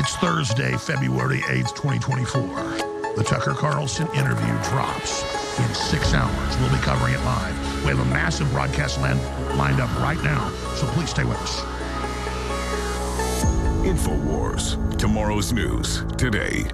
[0.00, 2.40] It's Thursday, February 8th, 2024.
[3.16, 5.22] The Tucker Carlson interview drops
[5.58, 6.58] in six hours.
[6.58, 7.84] We'll be covering it live.
[7.84, 9.20] We have a massive broadcast land
[9.58, 11.60] lined up right now, so please stay with us.
[13.84, 16.64] InfoWars, tomorrow's news, today.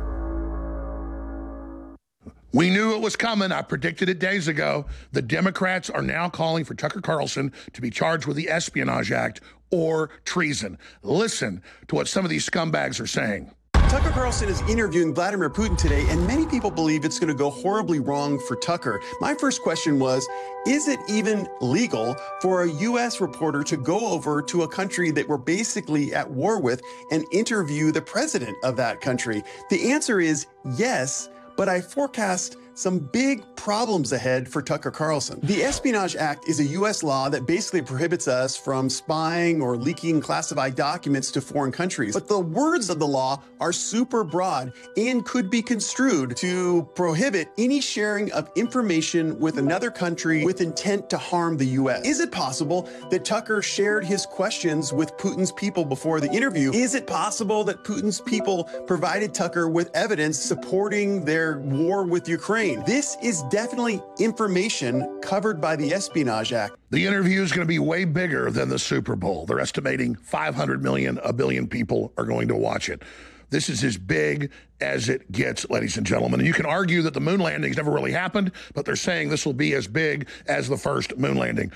[2.53, 3.53] We knew it was coming.
[3.53, 4.87] I predicted it days ago.
[5.13, 9.43] The Democrats are now calling for Tucker Carlson to be charged with the Espionage Act
[9.71, 10.79] or treason.
[11.03, 13.51] Listen to what some of these scumbags are saying.
[13.89, 17.51] Tucker Carlson is interviewing Vladimir Putin today, and many people believe it's going to go
[17.51, 19.01] horribly wrong for Tucker.
[19.21, 20.27] My first question was
[20.67, 23.21] Is it even legal for a U.S.
[23.21, 27.93] reporter to go over to a country that we're basically at war with and interview
[27.93, 29.45] the president of that country?
[29.71, 35.41] The answer is yes, but I forecast some big problems ahead for Tucker Carlson.
[35.43, 37.03] The Espionage Act is a U.S.
[37.03, 42.15] law that basically prohibits us from spying or leaking classified documents to foreign countries.
[42.15, 47.49] But the words of the law are super broad and could be construed to prohibit
[47.57, 52.05] any sharing of information with another country with intent to harm the U.S.
[52.05, 56.73] Is it possible that Tucker shared his questions with Putin's people before the interview?
[56.73, 62.66] Is it possible that Putin's people provided Tucker with evidence supporting their war with Ukraine?
[62.75, 66.75] This is definitely information covered by the Espionage Act.
[66.91, 69.47] The interview is going to be way bigger than the Super Bowl.
[69.47, 73.03] They're estimating 500 million, a billion people are going to watch it.
[73.51, 74.51] This is as big
[74.81, 76.41] as it gets, ladies and gentlemen.
[76.41, 79.47] And you can argue that the moon landings never really happened, but they're saying this
[79.47, 81.71] will be as big as the first moon landing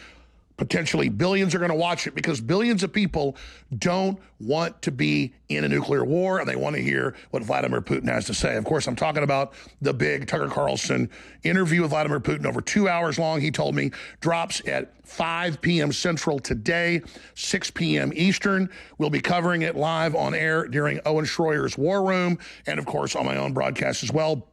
[0.60, 3.34] potentially billions are going to watch it because billions of people
[3.78, 7.80] don't want to be in a nuclear war and they want to hear what Vladimir
[7.80, 8.56] Putin has to say.
[8.56, 11.08] Of course, I'm talking about the big Tucker Carlson
[11.44, 13.40] interview with Vladimir Putin over two hours long.
[13.40, 15.92] He told me drops at 5 p.m.
[15.92, 17.00] Central today,
[17.36, 18.12] 6 p.m.
[18.14, 18.68] Eastern.
[18.98, 23.16] We'll be covering it live on air during Owen Schroyer's War Room and, of course,
[23.16, 24.46] on my own broadcast as well.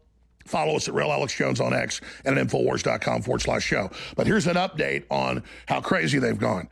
[0.48, 3.90] Follow us at Real Alex Jones on X and at Infowars.com forward slash show.
[4.16, 6.70] But here's an update on how crazy they've gone.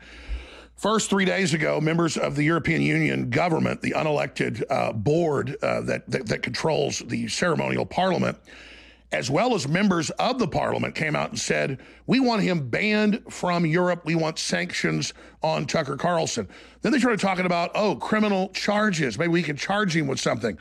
[0.75, 5.81] First, three days ago, members of the European Union government, the unelected uh, board uh,
[5.81, 8.37] that, that, that controls the ceremonial parliament,
[9.13, 13.23] as well as members of the parliament, came out and said, We want him banned
[13.29, 14.01] from Europe.
[14.03, 16.49] We want sanctions on Tucker Carlson.
[16.81, 19.17] Then they started talking about, oh, criminal charges.
[19.17, 20.57] Maybe we can charge him with something.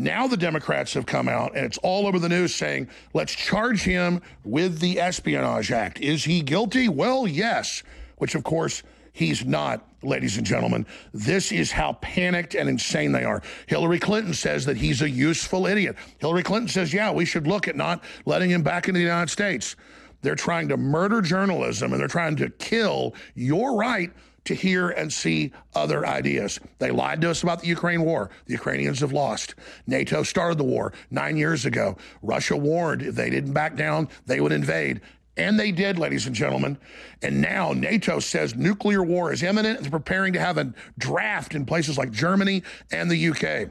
[0.00, 3.82] Now the Democrats have come out and it's all over the news saying, let's charge
[3.82, 6.00] him with the Espionage Act.
[6.00, 6.88] Is he guilty?
[6.88, 7.82] Well, yes,
[8.16, 10.86] which of course he's not, ladies and gentlemen.
[11.12, 13.42] This is how panicked and insane they are.
[13.66, 15.96] Hillary Clinton says that he's a useful idiot.
[16.16, 19.28] Hillary Clinton says, yeah, we should look at not letting him back into the United
[19.28, 19.76] States.
[20.22, 24.10] They're trying to murder journalism and they're trying to kill your right
[24.44, 26.58] to hear and see other ideas.
[26.78, 28.30] They lied to us about the Ukraine war.
[28.46, 29.54] The Ukrainians have lost.
[29.86, 31.96] NATO started the war nine years ago.
[32.22, 35.00] Russia warned if they didn't back down, they would invade.
[35.36, 36.76] And they did, ladies and gentlemen.
[37.22, 39.80] And now NATO says nuclear war is imminent.
[39.80, 43.70] And preparing to have a draft in places like Germany and the UK.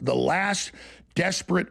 [0.00, 0.72] The last
[1.14, 1.68] desperate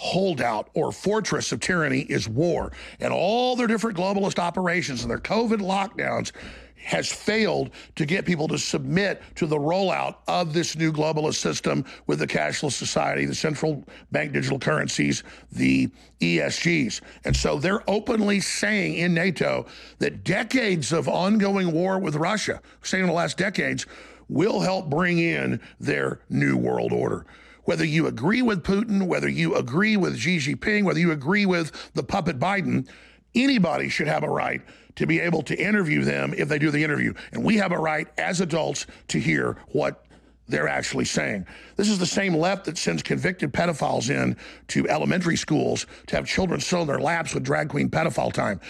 [0.00, 2.72] holdout or fortress of tyranny is war.
[3.00, 6.32] And all their different globalist operations and their COVID lockdowns
[6.82, 11.84] has failed to get people to submit to the rollout of this new globalist system
[12.06, 15.88] with the cashless society, the central bank digital currencies, the
[16.20, 17.00] ESGs.
[17.24, 19.66] And so they're openly saying in NATO
[19.98, 23.86] that decades of ongoing war with Russia, saying in the last decades,
[24.28, 27.26] will help bring in their new world order
[27.64, 31.92] whether you agree with Putin, whether you agree with Xi Jinping, whether you agree with
[31.94, 32.88] the puppet Biden,
[33.34, 34.62] anybody should have a right
[34.96, 37.14] to be able to interview them if they do the interview.
[37.32, 40.04] And we have a right as adults to hear what
[40.48, 41.46] they're actually saying.
[41.76, 44.36] This is the same left that sends convicted pedophiles in
[44.68, 48.60] to elementary schools to have children sit on their laps with drag queen pedophile time.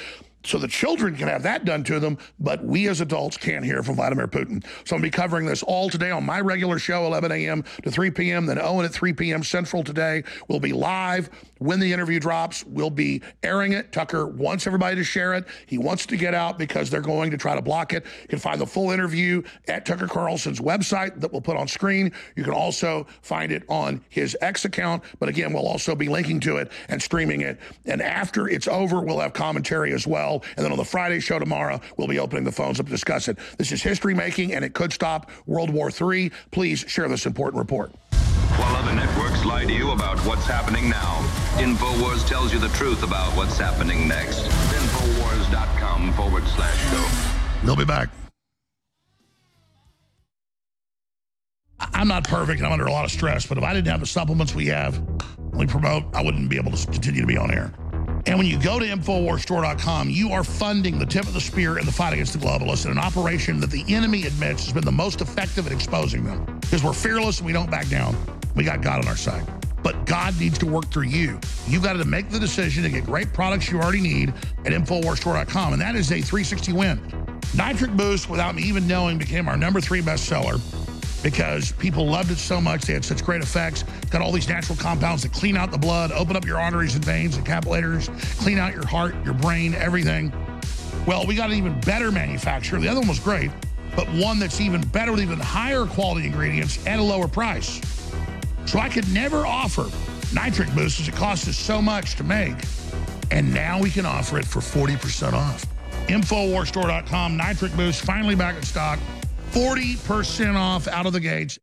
[0.43, 3.83] So the children can have that done to them, but we as adults can't hear
[3.83, 4.65] from Vladimir Putin.
[4.87, 7.63] So I'm going to be covering this all today on my regular show, 11 a.m.
[7.83, 8.47] to 3 p.m.
[8.47, 9.43] Then Owen at 3 p.m.
[9.45, 10.25] Central today.
[10.49, 11.29] We'll be live
[11.59, 12.65] when the interview drops.
[12.65, 13.93] We'll be airing it.
[13.93, 15.45] Tucker wants everybody to share it.
[15.67, 18.07] He wants to get out because they're going to try to block it.
[18.23, 22.13] You can find the full interview at Tucker Carlson's website that we'll put on screen.
[22.35, 25.03] You can also find it on his X account.
[25.19, 27.61] But again, we'll also be linking to it and streaming it.
[27.85, 30.45] And after it's over, we'll have commentary as well well.
[30.57, 33.29] And then on the Friday show tomorrow, we'll be opening the phones up to discuss
[33.29, 33.39] it.
[33.59, 36.31] This is history making, and it could stop World War III.
[36.51, 37.93] Please share this important report.
[38.13, 41.21] While other networks lie to you about what's happening now,
[41.57, 44.43] InfoWars tells you the truth about what's happening next.
[44.43, 47.65] Infowars.com forward slash show.
[47.65, 48.11] We'll be back.
[51.81, 54.01] I'm not perfect and I'm under a lot of stress, but if I didn't have
[54.01, 55.03] the supplements we have,
[55.53, 57.73] we promote, I wouldn't be able to continue to be on air.
[58.27, 61.87] And when you go to InfoWarsStore.com, you are funding the tip of the spear in
[61.87, 64.93] the fight against the globalists in an operation that the enemy admits has been the
[64.93, 66.45] most effective at exposing them.
[66.61, 68.17] Because we're fearless and we don't back down.
[68.55, 69.47] We got God on our side.
[69.83, 71.41] But God needs to work through you.
[71.67, 74.35] You've got to make the decision to get great products you already need
[74.67, 75.73] at InfoWarsStore.com.
[75.73, 77.01] And that is a 360 win.
[77.55, 80.61] Nitric Boost, without me even knowing, became our number three bestseller
[81.23, 82.83] because people loved it so much.
[82.83, 83.85] They had such great effects.
[84.11, 87.05] Got all these natural compounds that clean out the blood, open up your arteries and
[87.05, 88.09] veins and capillaries,
[88.39, 90.33] clean out your heart, your brain, everything.
[91.07, 92.79] Well, we got an even better manufacturer.
[92.79, 93.51] The other one was great,
[93.97, 97.81] but one that's even better with even higher quality ingredients at a lower price.
[98.67, 99.87] So I could never offer
[100.35, 102.57] nitric boost as it cost us so much to make.
[103.31, 105.67] And now we can offer it for 40% off.
[106.09, 108.99] Infowarstore.com, nitric boost, finally back in stock.
[109.51, 111.59] 40% off out of the gates.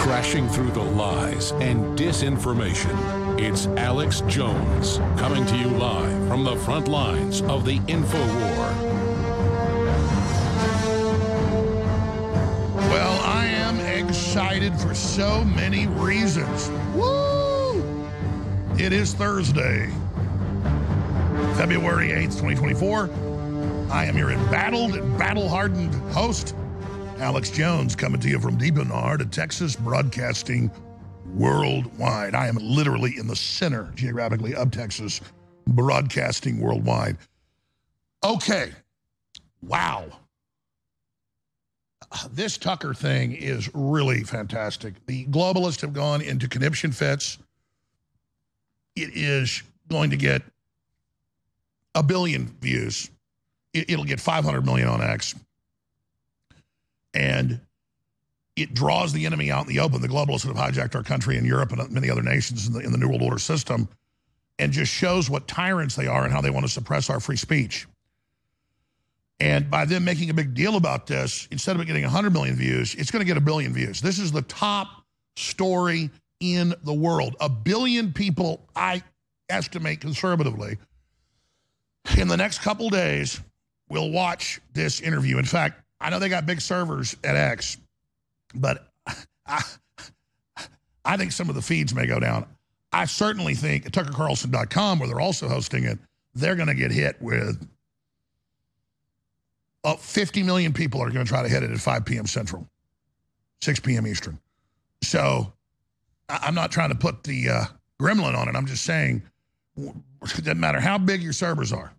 [0.00, 3.38] Crashing through the lies and disinformation.
[3.38, 8.96] It's Alex Jones coming to you live from the front lines of the info war.
[12.90, 16.70] Well, I am excited for so many reasons.
[16.92, 18.06] Woo!
[18.78, 19.90] It is Thursday,
[21.56, 23.10] February 8th, 2024.
[23.90, 26.54] I am your embattled and battle hardened host,
[27.16, 28.94] Alex Jones, coming to you from deep in the
[29.32, 30.70] Texas, broadcasting
[31.34, 32.34] worldwide.
[32.34, 35.22] I am literally in the center, geographically, of Texas,
[35.66, 37.16] broadcasting worldwide.
[38.22, 38.72] Okay.
[39.62, 40.08] Wow.
[42.12, 44.94] Uh, this Tucker thing is really fantastic.
[45.06, 47.38] The globalists have gone into conniption fits.
[48.94, 50.42] It is going to get
[51.96, 53.10] a billion views.
[53.72, 55.34] It, will get 500 million on X.
[57.12, 57.60] And
[58.54, 61.46] it draws the enemy out in the open, the globalists have hijacked our country and
[61.46, 63.88] Europe and many other nations in the, in the New World Order system,
[64.58, 67.36] and just shows what tyrants they are and how they want to suppress our free
[67.36, 67.86] speech.
[69.40, 72.56] And by them making a big deal about this, instead of it getting 100 million
[72.56, 74.00] views, it's going to get a billion views.
[74.00, 74.88] This is the top
[75.36, 76.08] story
[76.40, 77.36] in the world.
[77.40, 79.02] A billion people, I
[79.50, 80.78] estimate conservatively,
[82.16, 83.40] in the next couple days
[83.88, 85.38] we'll watch this interview.
[85.38, 87.78] In fact, I know they got big servers at X,
[88.54, 88.88] but
[89.46, 89.62] I,
[91.04, 92.46] I think some of the feeds may go down.
[92.92, 95.98] I certainly think TuckerCarlson.com, where they're also hosting it,
[96.34, 97.66] they're going to get hit with
[99.84, 102.26] uh, 50 million people are going to try to hit it at 5 p.m.
[102.26, 102.66] Central,
[103.60, 104.06] 6 p.m.
[104.06, 104.38] Eastern.
[105.02, 105.52] So
[106.28, 107.64] I, am not trying to put the uh,
[108.00, 108.56] gremlin on it.
[108.56, 109.22] I'm just saying
[109.76, 111.92] it doesn't matter how big your servers are.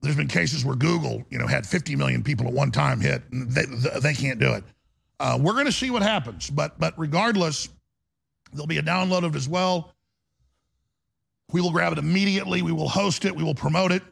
[0.00, 3.22] There's been cases where Google, you know, had 50 million people at one time hit,
[3.32, 3.64] they,
[4.00, 4.64] they can't do it.
[5.20, 7.68] Uh, we're going to see what happens, but but regardless,
[8.52, 9.92] there'll be a download of it as well.
[11.50, 12.62] We will grab it immediately.
[12.62, 13.34] We will host it.
[13.34, 14.02] We will promote it.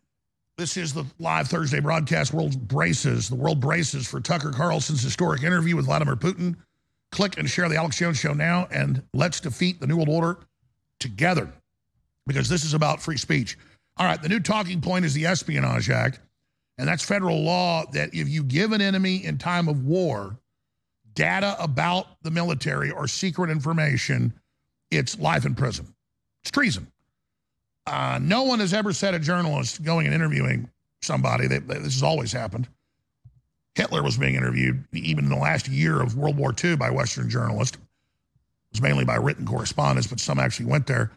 [0.57, 2.33] This is the live Thursday broadcast.
[2.33, 3.29] World braces.
[3.29, 6.57] The world braces for Tucker Carlson's historic interview with Vladimir Putin.
[7.13, 10.39] Click and share the Alex Jones Show now, and let's defeat the New World Order
[10.99, 11.53] together
[12.27, 13.57] because this is about free speech.
[13.99, 16.21] All right, the new talking point is the Espionage Act,
[16.77, 20.39] and that's federal law that if you give an enemy in time of war
[21.15, 24.35] data about the military or secret information,
[24.91, 25.95] it's life in prison.
[26.43, 26.93] It's treason.
[27.87, 30.69] Uh, no one has ever said a journalist going and interviewing
[31.01, 32.69] somebody that, that this has always happened.
[33.77, 37.31] Hitler was being interviewed even in the last year of World War II by Western
[37.31, 37.77] journalists.
[37.77, 41.13] It was mainly by written correspondence, but some actually went there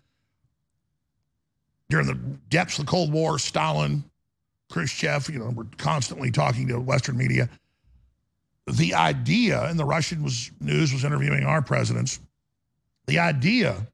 [1.89, 2.15] during the
[2.49, 4.03] depths of the Cold War, Stalin,
[4.71, 7.49] Khrushchev, you know, we're constantly talking to Western media.
[8.67, 12.19] The idea, and the Russian was, news was interviewing our presidents,
[13.07, 13.87] the idea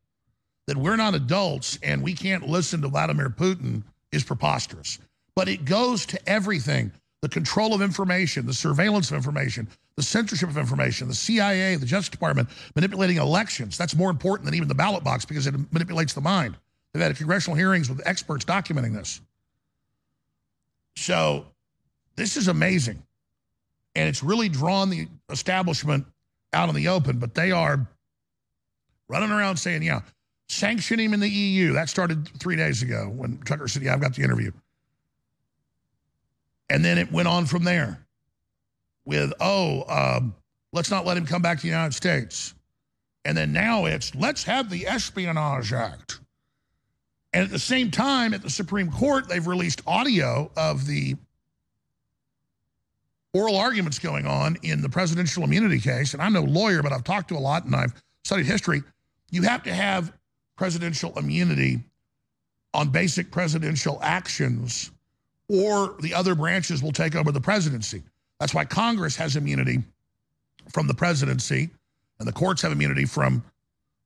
[0.67, 4.99] that we're not adults and we can't listen to Vladimir Putin is preposterous.
[5.35, 10.49] But it goes to everything the control of information, the surveillance of information, the censorship
[10.49, 13.77] of information, the CIA, the Justice Department manipulating elections.
[13.77, 16.57] That's more important than even the ballot box because it manipulates the mind.
[16.95, 19.19] They've had congressional hearings with experts documenting this.
[20.95, 21.45] So
[22.15, 23.03] this is amazing.
[23.95, 26.05] And it's really drawn the establishment
[26.53, 27.85] out in the open, but they are
[29.09, 30.03] running around saying, yeah,
[30.47, 31.73] sanction him in the EU.
[31.73, 34.53] That started three days ago when Tucker said, yeah, I've got the interview.
[36.69, 38.05] And then it went on from there
[39.03, 40.33] with, oh, um,
[40.71, 42.53] let's not let him come back to the United States.
[43.25, 46.21] And then now it's, let's have the Espionage Act.
[47.35, 51.17] And at the same time, at the Supreme Court, they've released audio of the
[53.33, 56.13] oral arguments going on in the presidential immunity case.
[56.13, 58.83] And I'm no lawyer, but I've talked to a lot and I've studied history.
[59.31, 60.13] You have to have
[60.55, 61.81] presidential immunity
[62.73, 64.91] on basic presidential actions,
[65.49, 68.01] or the other branches will take over the presidency.
[68.39, 69.83] That's why Congress has immunity
[70.71, 71.69] from the presidency,
[72.19, 73.43] and the courts have immunity from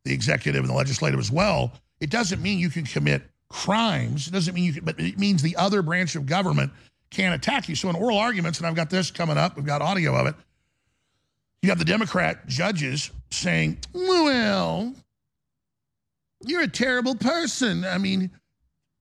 [0.03, 1.71] the executive and the legislative as well.
[1.99, 4.27] It doesn't mean you can commit crimes.
[4.27, 6.71] It doesn't mean you can, but it means the other branch of government
[7.09, 7.75] can't attack you.
[7.75, 10.35] So in oral arguments, and I've got this coming up, we've got audio of it.
[11.61, 14.93] You have the Democrat judges saying, well,
[16.45, 17.83] you're a terrible person.
[17.83, 18.31] I mean,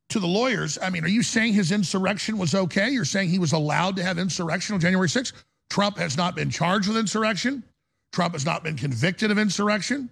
[0.09, 2.91] to the lawyers, I mean, are you saying his insurrection was okay?
[2.91, 5.33] You're saying he was allowed to have insurrection on January 6th?
[5.71, 7.63] Trump has not been charged with insurrection.
[8.13, 10.09] Trump has not been convicted of insurrection.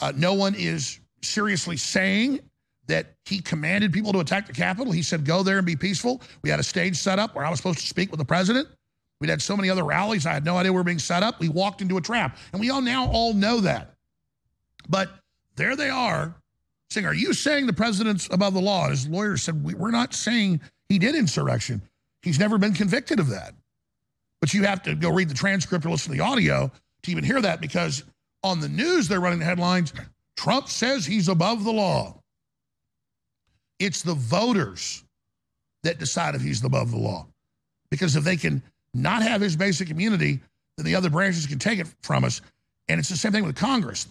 [0.00, 2.40] Uh, no one is seriously saying
[2.86, 4.92] that he commanded people to attack the Capitol.
[4.92, 6.22] He said, go there and be peaceful.
[6.42, 8.68] We had a stage set up where I was supposed to speak with the president.
[9.20, 10.26] We'd had so many other rallies.
[10.26, 11.40] I had no idea we were being set up.
[11.40, 12.36] We walked into a trap.
[12.52, 13.94] And we all now all know that.
[14.88, 15.10] But
[15.56, 16.34] there they are
[16.90, 18.84] saying, Are you saying the president's above the law?
[18.84, 21.82] And his lawyer said, We're not saying he did insurrection.
[22.22, 23.54] He's never been convicted of that.
[24.40, 26.70] But you have to go read the transcript or listen to the audio
[27.02, 28.04] to even hear that because
[28.42, 29.92] on the news, they're running the headlines
[30.36, 32.20] Trump says he's above the law.
[33.78, 35.02] It's the voters
[35.82, 37.26] that decide if he's above the law.
[37.90, 38.62] Because if they can
[38.94, 40.40] not have his basic immunity,
[40.76, 42.40] then the other branches can take it from us.
[42.88, 44.06] And it's the same thing with Congress.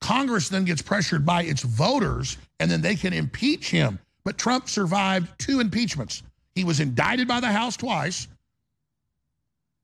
[0.00, 3.98] Congress then gets pressured by its voters, and then they can impeach him.
[4.24, 6.22] But Trump survived two impeachments.
[6.54, 8.28] He was indicted by the House twice,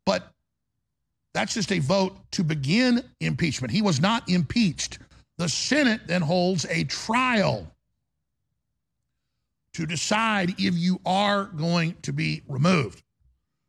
[0.05, 0.31] but
[1.35, 3.73] that's just a vote to begin impeachment.
[3.73, 4.99] He was not impeached.
[5.39, 7.67] The Senate then holds a trial
[9.75, 13.03] to decide if you are going to be removed.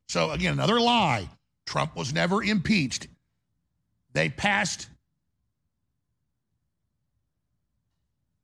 [0.08, 1.28] So, again, another lie.
[1.66, 3.08] Trump was never impeached.
[4.14, 4.88] They passed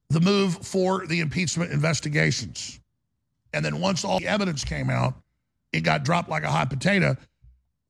[0.10, 2.80] the move for the impeachment investigations.
[3.54, 5.16] And then once all the evidence came out,
[5.72, 7.16] it got dropped like a hot potato.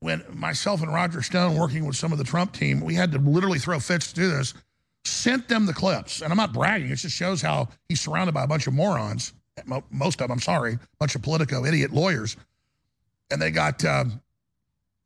[0.00, 3.18] When myself and Roger Stone, working with some of the Trump team, we had to
[3.18, 4.54] literally throw fits to do this,
[5.04, 6.22] sent them the clips.
[6.22, 9.32] And I'm not bragging, it just shows how he's surrounded by a bunch of morons.
[9.90, 12.36] Most of them, I'm sorry, a bunch of Politico idiot lawyers.
[13.30, 14.04] And they got uh,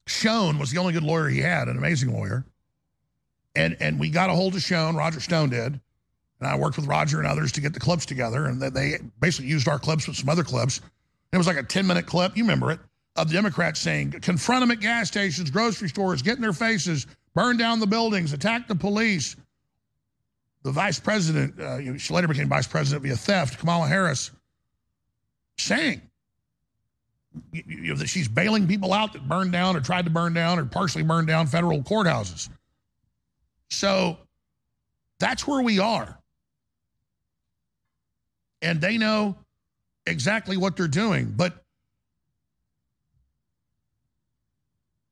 [0.06, 2.44] Schoen was the only good lawyer he had, an amazing lawyer.
[3.54, 5.80] And, and we got a hold of Schoen, Roger Stone did
[6.40, 9.50] and I worked with Roger and others to get the clips together, and they basically
[9.50, 10.80] used our clips with some other clips.
[11.32, 12.80] It was like a 10 minute clip, you remember it,
[13.16, 17.06] of the Democrats saying, confront them at gas stations, grocery stores, get in their faces,
[17.34, 19.36] burn down the buildings, attack the police.
[20.62, 24.30] The vice president, uh, she later became vice president via theft, Kamala Harris,
[25.56, 26.02] saying
[27.52, 30.58] you know, that she's bailing people out that burned down or tried to burn down
[30.58, 32.48] or partially burned down federal courthouses.
[33.70, 34.18] So
[35.20, 36.18] that's where we are
[38.62, 39.36] and they know
[40.06, 41.32] exactly what they're doing.
[41.36, 41.54] But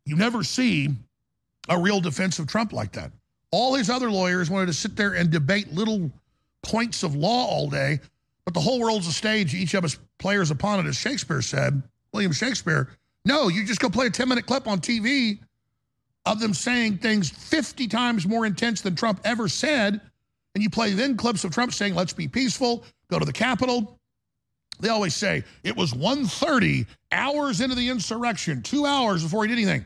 [0.05, 0.91] you never see
[1.69, 3.13] a real defense of Trump like that.
[3.53, 6.11] All his other lawyers wanted to sit there and debate little
[6.63, 8.01] points of law all day,
[8.45, 9.55] but the whole world's a stage.
[9.55, 12.89] Each of us players upon it, as Shakespeare said, William Shakespeare.
[13.25, 15.39] No, you just go play a 10 minute clip on TV
[16.25, 20.01] of them saying things 50 times more intense than Trump ever said.
[20.55, 23.99] And you play then clips of Trump saying, let's be peaceful, go to the Capitol.
[24.81, 29.59] They always say it was 1.30 hours into the insurrection, two hours before he did
[29.59, 29.85] anything.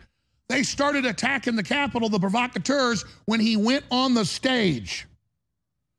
[0.51, 5.07] They started attacking the Capitol, the provocateurs, when he went on the stage.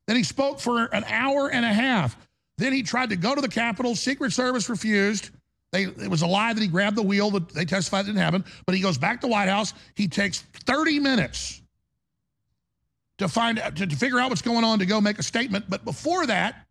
[0.07, 2.17] Then he spoke for an hour and a half.
[2.57, 3.95] Then he tried to go to the Capitol.
[3.95, 5.29] Secret Service refused.
[5.71, 7.31] They, it was a lie that he grabbed the wheel.
[7.31, 8.43] That they testified it didn't happen.
[8.65, 9.73] But he goes back to White House.
[9.95, 11.61] He takes 30 minutes
[13.19, 15.63] to find out, to, to figure out what's going on to go make a statement.
[15.69, 16.67] But before that,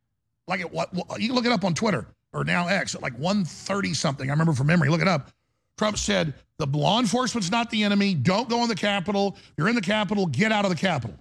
[0.47, 3.19] like at what you can look it up on Twitter or now X at like
[3.19, 4.29] 1:30 something.
[4.29, 4.91] I remember from memory.
[4.91, 5.31] Look it up.
[5.81, 8.13] Trump said the law enforcement's not the enemy.
[8.13, 9.39] Don't go in the Capitol.
[9.57, 10.27] You're in the Capitol.
[10.27, 11.17] Get out of the Capitol.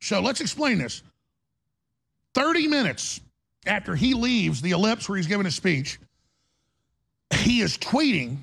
[0.00, 1.02] So let's explain this.
[2.32, 3.20] 30 minutes
[3.66, 6.00] after he leaves the ellipse where he's giving a speech,
[7.34, 8.38] he is tweeting,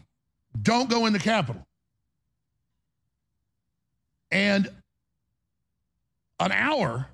[0.61, 1.65] don't go in the Capitol.
[4.29, 4.69] And
[6.39, 7.07] an hour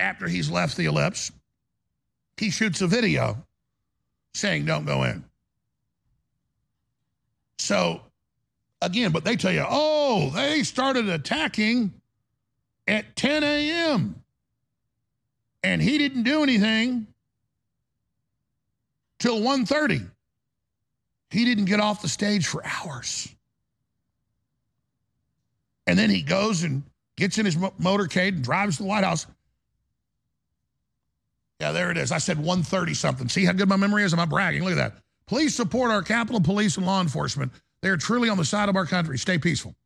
[0.00, 1.30] after he's left the ellipse,
[2.38, 3.36] he shoots a video
[4.34, 5.29] saying, don't go in.
[7.60, 8.00] So,
[8.80, 11.92] again, but they tell you, oh, they started attacking
[12.88, 14.22] at 10 a.m.
[15.62, 17.06] And he didn't do anything
[19.18, 20.10] till 1.30.
[21.30, 23.28] He didn't get off the stage for hours.
[25.86, 26.82] And then he goes and
[27.16, 29.26] gets in his motorcade and drives to the White House.
[31.60, 32.10] Yeah, there it is.
[32.10, 33.28] I said 1:30 something.
[33.28, 34.14] See how good my memory is?
[34.14, 34.64] I'm not bragging.
[34.64, 34.94] Look at that.
[35.30, 37.52] Please support our Capitol Police and law enforcement.
[37.82, 39.16] They are truly on the side of our country.
[39.16, 39.76] Stay peaceful.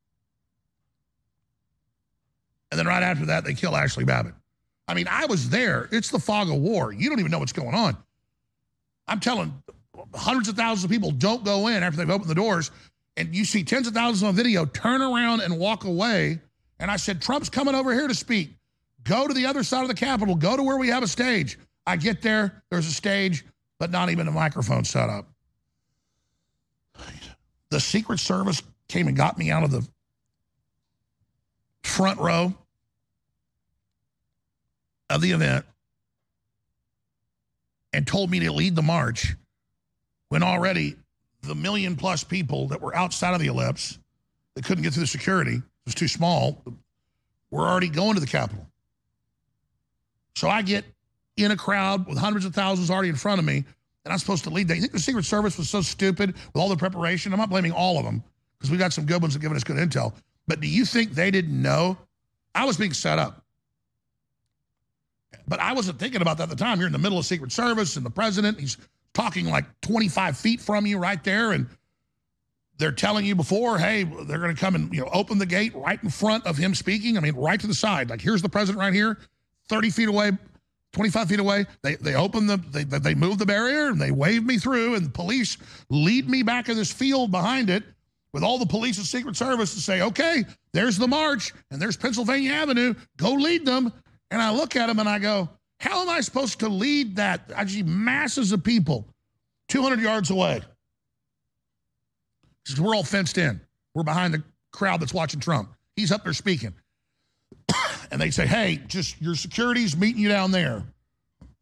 [2.70, 4.32] And then right after that, they kill Ashley Babbitt.
[4.88, 5.86] I mean, I was there.
[5.92, 6.94] It's the fog of war.
[6.94, 7.94] You don't even know what's going on.
[9.06, 9.52] I'm telling
[10.14, 12.70] hundreds of thousands of people don't go in after they've opened the doors.
[13.18, 16.40] And you see tens of thousands on video turn around and walk away.
[16.78, 18.56] And I said, Trump's coming over here to speak.
[19.02, 20.36] Go to the other side of the Capitol.
[20.36, 21.58] Go to where we have a stage.
[21.86, 23.44] I get there, there's a stage,
[23.78, 25.28] but not even a microphone set up.
[27.74, 29.84] The Secret Service came and got me out of the
[31.82, 32.54] front row
[35.10, 35.64] of the event
[37.92, 39.34] and told me to lead the march
[40.28, 40.94] when already
[41.42, 43.98] the million plus people that were outside of the ellipse
[44.54, 46.62] that couldn't get through the security, it was too small,
[47.50, 48.68] were already going to the Capitol.
[50.36, 50.84] So I get
[51.36, 53.64] in a crowd with hundreds of thousands already in front of me,
[54.04, 54.76] and I'm supposed to lead that.
[54.76, 57.32] You think the Secret Service was so stupid with all the preparation?
[57.32, 58.22] I'm not blaming all of them
[58.58, 60.12] because we got some good ones that giving us good intel.
[60.46, 61.96] But do you think they didn't know?
[62.54, 63.42] I was being set up.
[65.48, 66.78] But I wasn't thinking about that at the time.
[66.78, 68.76] You're in the middle of Secret Service and the president, he's
[69.12, 71.52] talking like 25 feet from you right there.
[71.52, 71.66] And
[72.78, 75.74] they're telling you before, hey, they're going to come and you know open the gate
[75.74, 77.16] right in front of him speaking.
[77.16, 78.10] I mean, right to the side.
[78.10, 79.18] Like here's the president right here,
[79.68, 80.32] 30 feet away,
[80.94, 81.66] 25 feet away.
[81.82, 85.06] They they open the they they move the barrier and they wave me through, and
[85.06, 85.58] the police
[85.90, 87.84] lead me back in this field behind it
[88.34, 91.96] with all the police and Secret Service to say, okay, there's the march and there's
[91.96, 92.92] Pennsylvania Avenue.
[93.16, 93.92] Go lead them.
[94.32, 95.48] And I look at them and I go,
[95.78, 97.52] how am I supposed to lead that?
[97.56, 99.06] I see masses of people
[99.68, 100.60] 200 yards away.
[102.64, 103.60] Because we're all fenced in.
[103.94, 104.42] We're behind the
[104.72, 105.72] crowd that's watching Trump.
[105.94, 106.74] He's up there speaking.
[108.10, 110.82] And they say, hey, just your security's meeting you down there.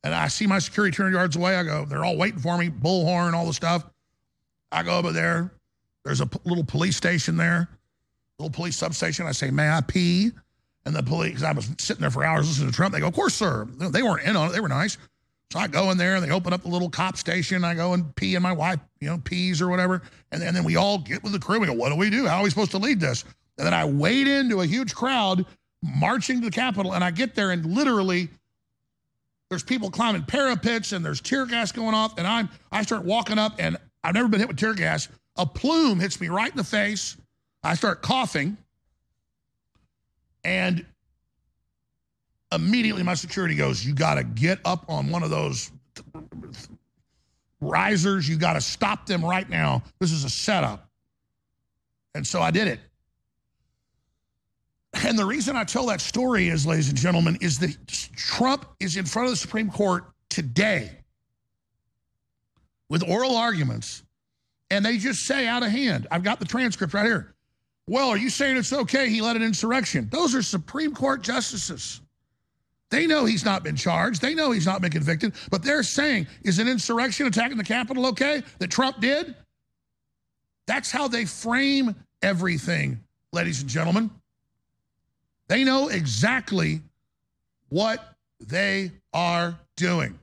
[0.04, 1.56] And I see my security 200 yards away.
[1.56, 3.84] I go, they're all waiting for me, bullhorn, all the stuff.
[4.70, 5.52] I go over there.
[6.04, 7.68] There's a little police station there,
[8.38, 9.26] little police substation.
[9.26, 10.32] I say, may I pee?
[10.84, 12.92] And the police, because I was sitting there for hours listening to Trump.
[12.92, 13.68] They go, of course, sir.
[13.78, 14.52] They weren't in on it.
[14.52, 14.98] They were nice.
[15.52, 17.62] So I go in there and they open up the little cop station.
[17.62, 20.02] I go and pee and my wife, you know, pees or whatever.
[20.32, 21.60] And and then we all get with the crew.
[21.60, 22.26] We go, what do we do?
[22.26, 23.24] How are we supposed to lead this?
[23.58, 25.44] And then I wade into a huge crowd
[25.82, 26.94] marching to the Capitol.
[26.94, 28.28] And I get there and literally
[29.50, 32.18] there's people climbing parapets and there's tear gas going off.
[32.18, 35.08] And I'm I start walking up and I've never been hit with tear gas.
[35.36, 37.16] A plume hits me right in the face.
[37.62, 38.56] I start coughing.
[40.44, 40.84] And
[42.52, 45.70] immediately my security goes, You got to get up on one of those
[47.60, 48.28] risers.
[48.28, 49.82] You got to stop them right now.
[50.00, 50.88] This is a setup.
[52.14, 52.80] And so I did it.
[54.94, 57.76] And the reason I tell that story is, ladies and gentlemen, is that
[58.14, 60.90] Trump is in front of the Supreme Court today
[62.88, 64.02] with oral arguments,
[64.70, 67.34] and they just say out of hand, I've got the transcript right here.
[67.88, 70.08] Well, are you saying it's okay he led an insurrection?
[70.10, 72.00] Those are Supreme Court justices.
[72.90, 74.20] They know he's not been charged.
[74.20, 75.32] They know he's not been convicted.
[75.50, 79.34] But they're saying, is an insurrection attacking the Capitol okay that Trump did?
[80.66, 83.00] That's how they frame everything,
[83.32, 84.10] ladies and gentlemen.
[85.48, 86.80] They know exactly
[87.68, 90.18] what they are doing.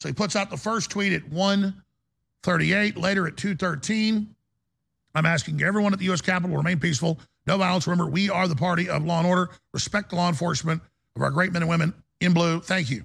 [0.00, 4.34] So he puts out the first tweet at 138, later at 213.
[5.14, 6.20] I'm asking everyone at the U.S.
[6.20, 7.18] Capitol to remain peaceful.
[7.46, 7.86] No violence.
[7.86, 9.50] Remember, we are the party of law and order.
[9.72, 10.82] Respect the law enforcement
[11.14, 12.60] of our great men and women in blue.
[12.60, 13.04] Thank you.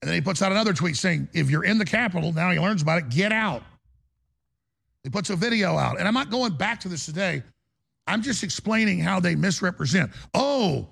[0.00, 2.58] And then he puts out another tweet saying, if you're in the Capitol, now he
[2.58, 3.62] learns about it, get out.
[5.02, 5.98] He puts a video out.
[5.98, 7.42] And I'm not going back to this today.
[8.08, 10.10] I'm just explaining how they misrepresent.
[10.34, 10.88] Oh,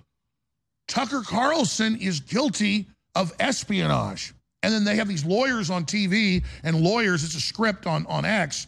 [0.87, 4.35] Tucker Carlson is guilty of espionage.
[4.63, 8.25] And then they have these lawyers on TV and lawyers, it's a script on, on
[8.25, 8.67] X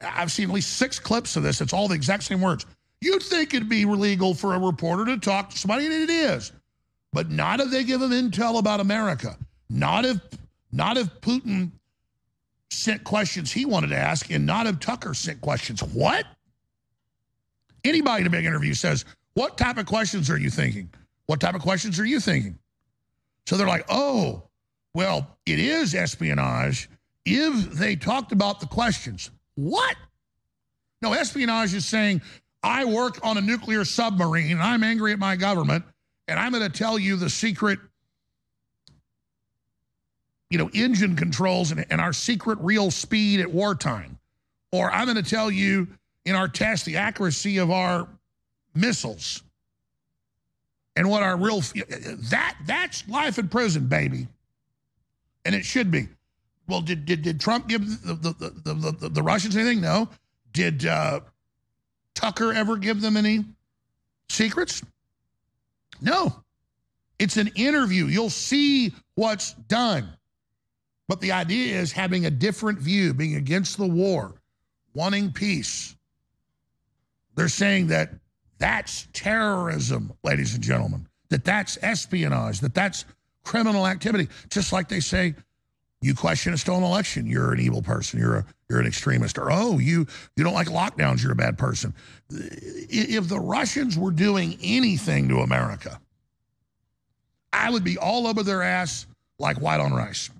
[0.00, 1.60] I've seen at least six clips of this.
[1.60, 2.66] It's all the exact same words.
[3.00, 6.52] You'd think it'd be illegal for a reporter to talk to somebody, and it is.
[7.12, 9.36] But not if they give them intel about America.
[9.70, 10.18] Not if
[10.72, 11.70] not if Putin
[12.70, 15.82] sent questions he wanted to ask, and not if Tucker sent questions.
[15.82, 16.26] What?
[17.86, 20.90] Anybody in a big interview says, What type of questions are you thinking?
[21.26, 22.58] What type of questions are you thinking?
[23.46, 24.42] So they're like, Oh,
[24.94, 26.88] well, it is espionage
[27.24, 29.30] if they talked about the questions.
[29.54, 29.94] What?
[31.02, 32.22] No, espionage is saying,
[32.62, 35.84] I work on a nuclear submarine and I'm angry at my government.
[36.26, 37.78] and I'm going to tell you the secret,
[40.50, 44.18] you know, engine controls and, and our secret real speed at wartime.
[44.72, 45.86] Or I'm going to tell you
[46.26, 48.06] in our test the accuracy of our
[48.74, 49.42] missiles
[50.96, 54.26] and what our real that that's life in prison, baby.
[55.44, 56.08] And it should be.
[56.68, 58.32] Well, did did, did Trump give the the,
[58.64, 59.80] the, the, the, Russians anything?
[59.80, 60.08] No.
[60.52, 61.20] Did uh,
[62.14, 63.44] Tucker ever give them any
[64.28, 64.82] secrets?
[66.00, 66.42] No.
[67.18, 68.06] It's an interview.
[68.06, 70.08] You'll see what's done.
[71.08, 74.34] But the idea is having a different view, being against the war,
[74.92, 75.96] wanting peace.
[77.36, 78.10] They're saying that
[78.58, 83.04] that's terrorism, ladies and gentlemen, that that's espionage, that that's
[83.44, 84.28] criminal activity.
[84.50, 85.34] Just like they say,
[86.00, 89.50] you question a stolen election, you're an evil person, you're a you're an extremist, or
[89.52, 91.94] oh, you you don't like lockdowns, you're a bad person.
[92.30, 96.00] If the Russians were doing anything to America,
[97.52, 99.06] I would be all over their ass
[99.38, 100.30] like white on rice,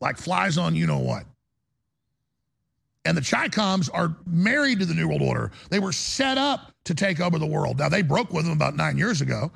[0.00, 1.24] like flies on you know what.
[3.04, 5.50] And the Chicoms are married to the New World Order.
[5.70, 7.78] They were set up to take over the world.
[7.78, 9.50] Now, they broke with them about nine years ago.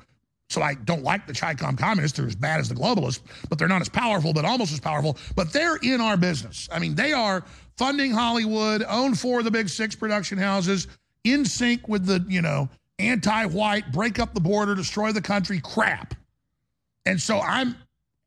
[0.49, 2.17] So I don't like the Chicom communists.
[2.17, 5.17] They're as bad as the globalists, but they're not as powerful, but almost as powerful.
[5.35, 6.69] But they're in our business.
[6.71, 7.43] I mean, they are
[7.77, 10.87] funding Hollywood, own four of the big six production houses,
[11.25, 16.13] in sync with the, you know, anti-white, break up the border, destroy the country crap.
[17.05, 17.75] And so I'm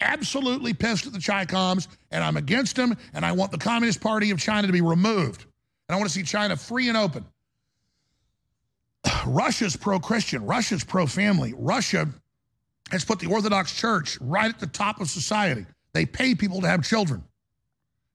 [0.01, 4.31] absolutely pissed at the Chicoms, and I'm against them, and I want the Communist Party
[4.31, 5.45] of China to be removed.
[5.89, 7.25] And I want to see China free and open.
[9.27, 10.47] Russia's pro-Christian.
[10.47, 11.55] Russia's pro-family.
[11.57, 12.09] Russia
[12.91, 15.67] has put the Orthodox Church right at the top of society.
[15.93, 17.25] They pay people to have children.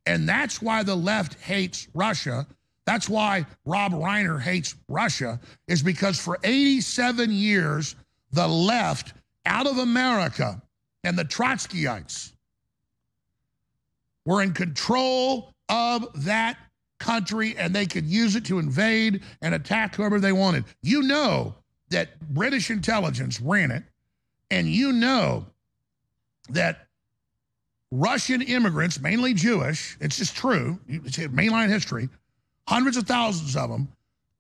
[0.06, 2.46] And that's why the left hates Russia.
[2.86, 7.96] That's why Rob Reiner hates Russia, is because for 87 years,
[8.32, 9.14] the left
[9.46, 10.62] out of America
[11.06, 12.34] and the Trotskyites
[14.26, 16.58] were in control of that
[17.00, 20.66] country and they could use it to invade and attack whoever they wanted.
[20.82, 21.54] You know
[21.90, 23.84] that British intelligence ran it,
[24.50, 25.46] and you know
[26.50, 26.88] that
[27.92, 32.10] Russian immigrants, mainly Jewish, it's just true, it's mainline history,
[32.68, 33.88] hundreds of thousands of them,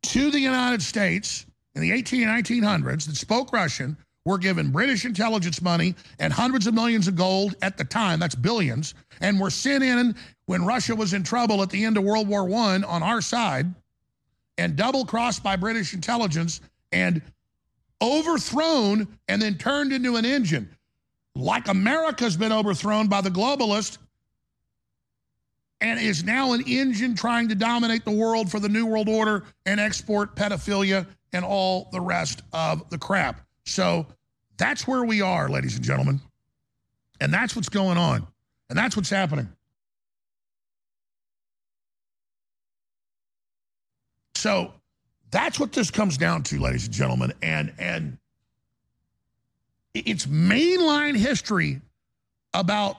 [0.01, 3.95] to the United States in the 18 and 1900s that spoke Russian
[4.25, 8.35] were given British intelligence money and hundreds of millions of gold at the time, that's
[8.35, 10.15] billions, and were sent in
[10.47, 13.73] when Russia was in trouble at the end of World War I on our side
[14.57, 16.61] and double crossed by British intelligence
[16.91, 17.21] and
[18.01, 20.69] overthrown and then turned into an engine.
[21.35, 23.97] Like America's been overthrown by the globalist
[25.81, 29.43] and is now an engine trying to dominate the world for the New World Order
[29.65, 33.44] and export pedophilia and all the rest of the crap.
[33.65, 34.07] So
[34.57, 36.21] that's where we are, ladies and gentlemen.
[37.19, 38.27] And that's what's going on.
[38.69, 39.49] And that's what's happening.
[44.35, 44.73] So
[45.31, 47.33] that's what this comes down to, ladies and gentlemen.
[47.41, 48.17] And and
[49.93, 51.81] it's mainline history
[52.53, 52.97] about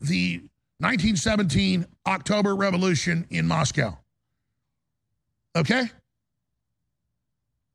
[0.00, 0.38] the
[0.78, 3.96] 1917 October Revolution in Moscow.
[5.56, 5.90] Okay?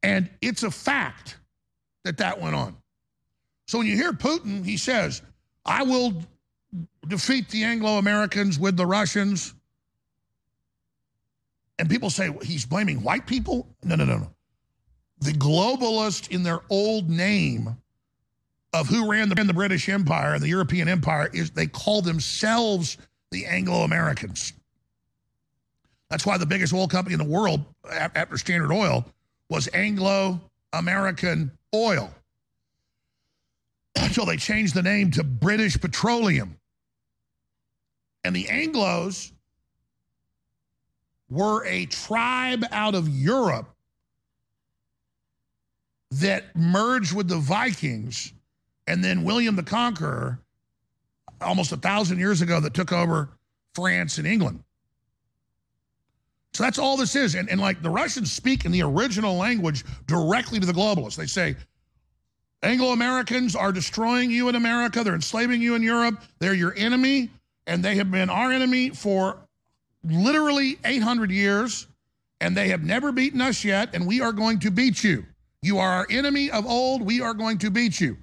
[0.01, 1.37] And it's a fact
[2.03, 2.75] that that went on.
[3.67, 5.21] So when you hear Putin, he says,
[5.65, 6.13] I will
[7.07, 9.53] defeat the Anglo Americans with the Russians.
[11.79, 13.67] And people say he's blaming white people.
[13.83, 14.27] No, no, no, no.
[15.19, 17.77] The globalists, in their old name
[18.73, 22.97] of who ran the, the British Empire and the European Empire, is they call themselves
[23.31, 24.53] the Anglo Americans.
[26.09, 29.05] That's why the biggest oil company in the world after Standard Oil
[29.49, 30.39] was Anglo
[30.73, 32.13] American Oil
[33.95, 36.57] until they changed the name to British Petroleum.
[38.23, 39.31] And the Anglos
[41.29, 43.73] were a tribe out of Europe
[46.11, 48.33] that merged with the Vikings
[48.85, 50.39] and then William the Conqueror
[51.41, 53.29] almost a thousand years ago that took over
[53.73, 54.63] France and England.
[56.53, 57.35] So that's all this is.
[57.35, 61.15] And, and like the Russians speak in the original language directly to the globalists.
[61.15, 61.55] They say,
[62.61, 65.03] Anglo Americans are destroying you in America.
[65.03, 66.21] They're enslaving you in Europe.
[66.39, 67.29] They're your enemy,
[67.67, 69.37] and they have been our enemy for
[70.03, 71.87] literally 800 years,
[72.39, 75.25] and they have never beaten us yet, and we are going to beat you.
[75.61, 77.01] You are our enemy of old.
[77.01, 78.17] We are going to beat you.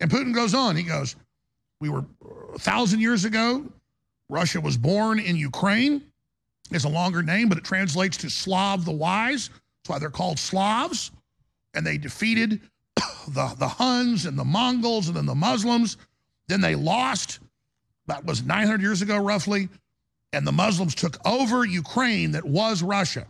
[0.00, 0.76] And Putin goes on.
[0.76, 1.16] He goes,
[1.80, 2.04] We were
[2.54, 3.64] a thousand years ago.
[4.28, 6.02] Russia was born in Ukraine.
[6.70, 9.48] It's a longer name, but it translates to Slav the Wise.
[9.48, 11.10] That's why they're called Slavs.
[11.74, 12.60] And they defeated
[13.28, 15.96] the, the Huns and the Mongols and then the Muslims.
[16.48, 17.40] Then they lost,
[18.06, 19.68] that was 900 years ago roughly,
[20.32, 23.26] and the Muslims took over Ukraine that was Russia.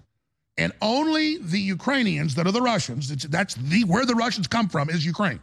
[0.58, 4.90] And only the Ukrainians that are the Russians, that's the where the Russians come from
[4.90, 5.40] is Ukraine.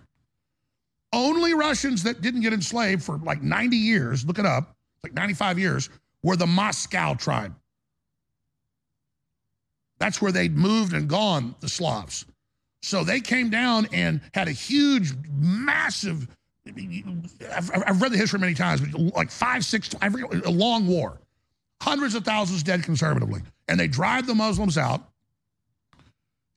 [1.13, 5.57] Only Russians that didn't get enslaved for like 90 years, look it up, like 95
[5.57, 5.89] years,
[6.21, 7.55] were the Moscow tribe.
[9.99, 12.25] That's where they'd moved and gone, the Slavs.
[12.81, 16.27] So they came down and had a huge, massive.
[16.67, 21.17] I've, I've read the history many times, but like five, six, a long war,
[21.81, 25.01] hundreds of thousands dead conservatively, and they drive the Muslims out.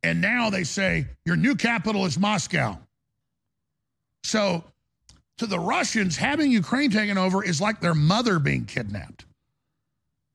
[0.02, 2.78] And now they say your new capital is Moscow.
[4.22, 4.64] So
[5.38, 9.24] to the Russians, having Ukraine taken over is like their mother being kidnapped.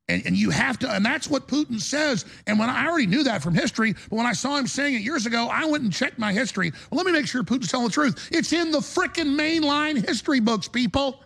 [0.08, 2.24] And, and you have to, and that's what Putin says.
[2.46, 5.00] And when I already knew that from history, but when I saw him saying it
[5.02, 6.72] years ago, I went and checked my history.
[6.90, 8.28] Well, let me make sure Putin's telling the truth.
[8.30, 11.20] It's in the frickin' mainline history books, people.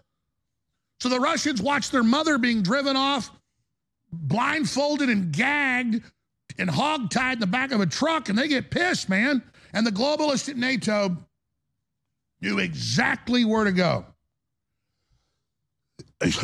[1.01, 3.31] So the Russians watch their mother being driven off,
[4.13, 6.03] blindfolded and gagged
[6.59, 9.43] and hogtied in the back of a truck, and they get pissed, man.
[9.73, 11.17] And the globalists at NATO
[12.41, 14.07] knew exactly where to go.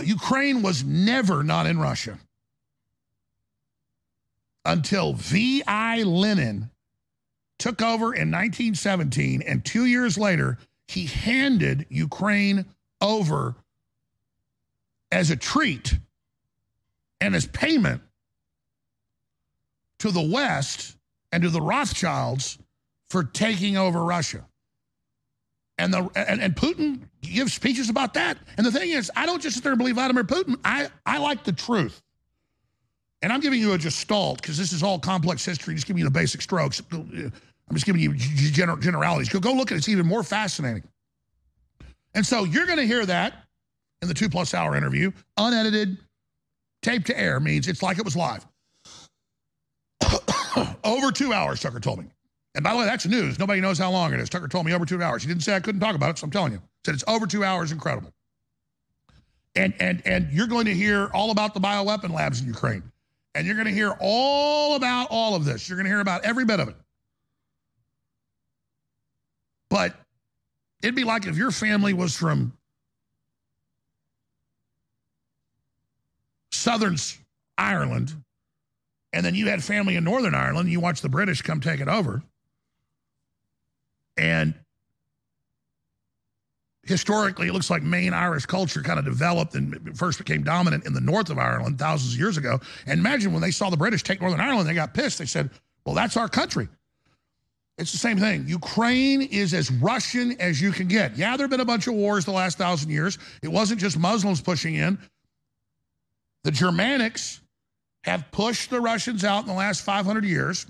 [0.03, 2.19] Ukraine was never not in Russia
[4.65, 6.03] until V.I.
[6.03, 6.71] Lenin
[7.59, 12.67] took over in 1917, and two years later, he handed Ukraine
[13.01, 13.55] over
[15.11, 15.99] as a treat
[17.21, 18.03] and as payment
[19.99, 20.97] to the West
[21.33, 22.59] and to the Rothschilds
[23.09, 24.47] for taking over Russia.
[25.79, 28.39] And, the, and, and Putin gives speeches about that.
[28.57, 30.59] And the thing is, I don't just sit there and believe Vladimir Putin.
[30.65, 32.01] I, I like the truth.
[33.23, 36.05] And I'm giving you a gestalt because this is all complex history, just giving you
[36.05, 36.83] the basic strokes.
[36.91, 37.33] I'm
[37.73, 39.29] just giving you gener generalities.
[39.29, 39.79] Go, go look at it.
[39.79, 40.85] It's even more fascinating.
[42.15, 43.45] And so you're going to hear that
[44.01, 45.99] in the two plus hour interview, unedited,
[46.83, 48.47] tape to air means it's like it was live.
[50.85, 52.07] over two hours, Tucker told me.
[52.57, 53.39] And by the way, that's news.
[53.39, 54.31] Nobody knows how long it is.
[54.31, 55.23] Tucker told me over two hours.
[55.23, 56.63] He didn't say I couldn't talk about it, so I'm telling you.
[56.87, 58.11] Said it's over two hours, incredible.
[59.55, 62.83] And, and, and you're going to hear all about the bioweapon labs in Ukraine.
[63.35, 65.69] And you're going to hear all about all of this.
[65.69, 66.77] You're going to hear about every bit of it.
[69.69, 69.95] But
[70.83, 72.55] it'd be like if your family was from
[76.53, 76.97] Southern
[77.59, 78.15] Ireland,
[79.13, 81.81] and then you had family in Northern Ireland, and you watched the British come take
[81.81, 82.23] it over.
[84.17, 84.55] And
[86.83, 90.93] historically, it looks like main Irish culture kind of developed and first became dominant in
[90.93, 92.61] the north of Ireland thousands of years ago.
[92.87, 95.19] And imagine when they saw the British take Northern Ireland, they got pissed.
[95.19, 95.51] They said,
[95.85, 96.69] well, that's our country.
[97.79, 98.49] It's the same thing.
[98.49, 101.17] Ukraine is as Russian as you can get.
[101.17, 103.19] Yeah, there have been a bunch of wars the last thousand years.
[103.43, 104.99] It wasn't just Muslims pushing in.
[106.45, 107.41] The Germanics
[108.05, 110.67] have pushed the Russians out in the last 500 years.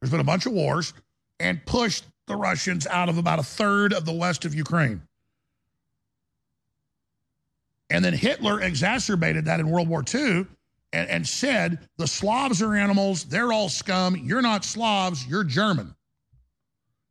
[0.00, 0.92] There's been a bunch of wars
[1.40, 5.02] and pushed the Russians out of about a third of the west of Ukraine.
[7.90, 10.46] And then Hitler exacerbated that in World War II
[10.92, 15.94] and, and said, the Slavs are animals, they're all scum, you're not Slavs, you're German.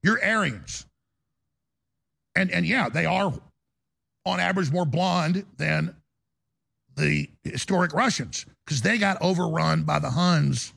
[0.03, 0.85] You're Aryans.
[2.35, 3.33] And, and yeah, they are
[4.25, 5.95] on average more blonde than
[6.95, 10.73] the historic Russians because they got overrun by the Huns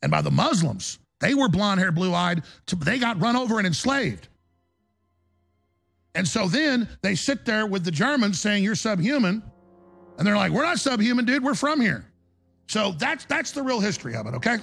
[0.00, 0.98] and by the Muslims.
[1.22, 2.42] They were blonde haired, blue eyed.
[2.66, 4.26] They got run over and enslaved.
[6.16, 9.42] And so then they sit there with the Germans saying, You're subhuman.
[10.18, 11.42] And they're like, We're not subhuman, dude.
[11.42, 12.04] We're from here.
[12.66, 14.58] So that's that's the real history of it, okay?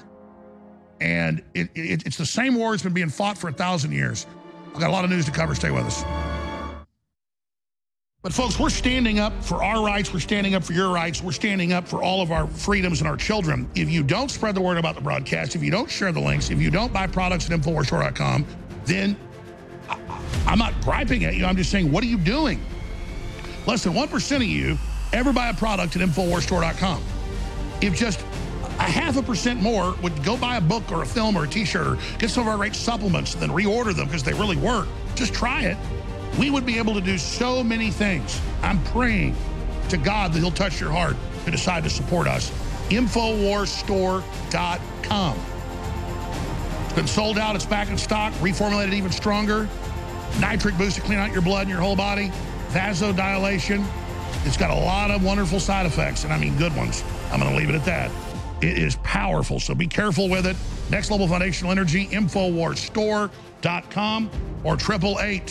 [1.00, 4.28] And it, it, it's the same war that's been being fought for a thousand years.
[4.74, 5.56] I've got a lot of news to cover.
[5.56, 6.04] Stay with us.
[8.22, 10.14] But folks, we're standing up for our rights.
[10.14, 11.24] We're standing up for your rights.
[11.24, 13.70] We're standing up for all of our freedoms and our children.
[13.76, 16.50] If you don't spread the word about the broadcast, if you don't share the links,
[16.50, 18.46] if you don't buy products at InfoWarsStore.com,
[18.84, 19.16] then
[20.46, 21.46] I'm not griping at you.
[21.46, 22.60] I'm just saying, what are you doing?
[23.66, 24.78] Less than 1% of you
[25.14, 27.02] ever buy a product at InfoWarsStore.com.
[27.80, 28.20] If just
[28.80, 31.48] a half a percent more would go buy a book or a film or a
[31.48, 34.58] t-shirt or get some of our great supplements and then reorder them because they really
[34.58, 35.78] work, just try it
[36.38, 38.40] we would be able to do so many things.
[38.62, 39.36] I'm praying
[39.90, 41.16] to God that He'll touch your heart
[41.46, 42.52] to decide to support us.
[42.90, 45.40] Infowarsstore.com.
[46.84, 47.56] It's been sold out.
[47.56, 49.68] It's back in stock, reformulated even stronger.
[50.40, 52.32] Nitric boost to clean out your blood and your whole body.
[52.70, 53.86] Vasodilation.
[54.46, 57.04] It's got a lot of wonderful side effects, and I mean good ones.
[57.32, 58.12] I'm going to leave it at that.
[58.62, 60.56] It is powerful, so be careful with it.
[60.90, 64.30] Next Level Foundational Energy, InfoWarsStore.com
[64.64, 65.48] or 888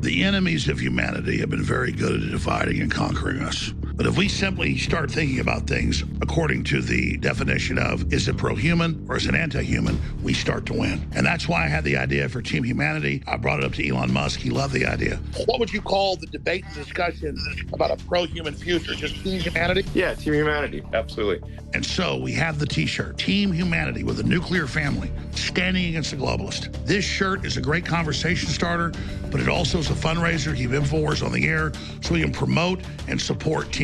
[0.00, 3.72] The enemies of humanity have been very good at dividing and conquering us.
[3.96, 8.36] But if we simply start thinking about things according to the definition of is it
[8.36, 11.08] pro human or is it anti human, we start to win.
[11.14, 13.22] And that's why I had the idea for Team Humanity.
[13.28, 14.40] I brought it up to Elon Musk.
[14.40, 15.20] He loved the idea.
[15.46, 17.38] What would you call the debate and discussion
[17.72, 18.94] about a pro human future?
[18.94, 19.84] Just Team Humanity?
[19.94, 20.82] Yeah, Team Humanity.
[20.92, 21.48] Absolutely.
[21.72, 26.10] And so we have the t shirt Team Humanity with a nuclear family standing against
[26.10, 26.84] the globalist.
[26.84, 28.92] This shirt is a great conversation starter,
[29.30, 32.32] but it also is a fundraiser to keep InfoWars on the air so we can
[32.32, 33.83] promote and support Team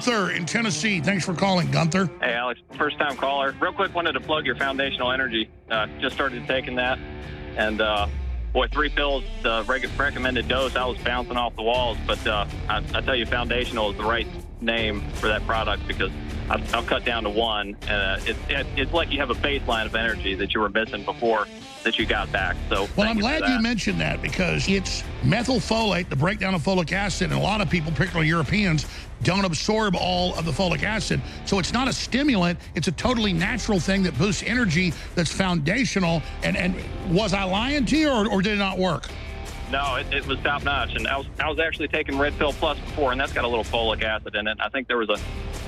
[0.00, 0.98] Gunther in Tennessee.
[1.00, 2.08] Thanks for calling, Gunther.
[2.22, 3.54] Hey, Alex, first time caller.
[3.60, 5.50] Real quick, wanted to plug your foundational energy.
[5.70, 6.98] Uh, just started taking that.
[7.58, 8.08] And, uh,
[8.54, 11.98] boy, three pills, the reg- recommended dose, I was bouncing off the walls.
[12.06, 14.26] But uh, I, I tell you, foundational is the right
[14.62, 16.10] name for that product because
[16.48, 17.76] I'll, I'll cut down to one.
[17.82, 20.70] And uh, it, it, it's like you have a baseline of energy that you were
[20.70, 21.46] missing before
[21.84, 22.56] that you got back.
[22.68, 27.30] So, well, I'm glad you mentioned that because it's methylfolate, the breakdown of folic acid,
[27.30, 28.86] and a lot of people, particularly Europeans,
[29.22, 31.20] don't absorb all of the folic acid.
[31.44, 36.22] So it's not a stimulant, it's a totally natural thing that boosts energy that's foundational.
[36.42, 36.74] And, and
[37.08, 39.08] was I lying to you or, or did it not work?
[39.70, 40.96] No, it, it, was top notch.
[40.96, 43.48] And I was, I was actually taking Red Pill Plus before, and that's got a
[43.48, 44.58] little folic acid in it.
[44.60, 45.18] I think there was a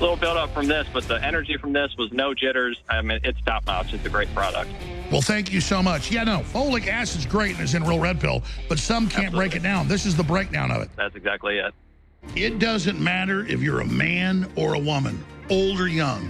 [0.03, 2.77] little buildup from this, but the energy from this was no jitters.
[2.89, 3.93] I mean, it's top notch.
[3.93, 4.69] It's a great product.
[5.09, 6.11] Well, thank you so much.
[6.11, 9.37] Yeah, no, folic acid's great and it's in real red pill, but some can't Absolutely.
[9.37, 9.87] break it down.
[9.87, 10.89] This is the breakdown of it.
[10.97, 11.73] That's exactly it.
[12.35, 16.29] It doesn't matter if you're a man or a woman, old or young.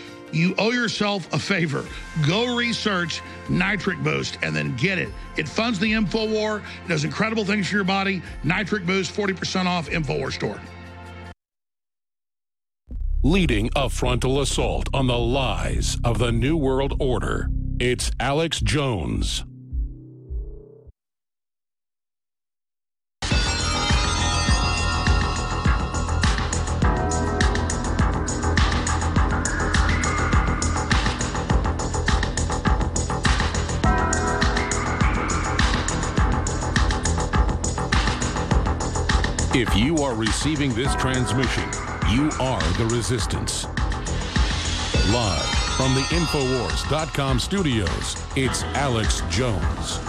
[0.33, 1.85] you owe yourself a favor.
[2.27, 5.09] Go research Nitric Boost and then get it.
[5.37, 8.21] It funds the InfoWar, it does incredible things for your body.
[8.43, 10.59] Nitric Boost, 40% off, InfoWar store.
[13.23, 19.43] Leading a frontal assault on the lies of the New World Order, it's Alex Jones.
[39.53, 41.65] If you are receiving this transmission,
[42.09, 43.65] you are the resistance.
[45.11, 45.43] Live
[45.75, 49.99] from the Infowars.com studios, it's Alex Jones.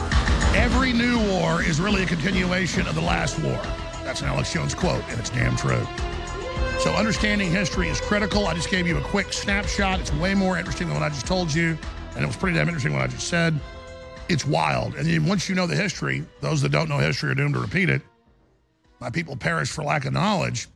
[0.54, 3.60] Every new war is really a continuation of the last war.
[4.04, 5.84] That's an Alex Jones quote, and it's damn true.
[6.78, 8.46] So understanding history is critical.
[8.46, 9.98] I just gave you a quick snapshot.
[9.98, 11.76] It's way more interesting than what I just told you,
[12.14, 13.58] and it was pretty damn interesting what I just said.
[14.28, 14.94] It's wild.
[14.94, 17.60] And then once you know the history, those that don't know history are doomed to
[17.60, 18.02] repeat it.
[19.02, 20.68] My people perish for lack of knowledge.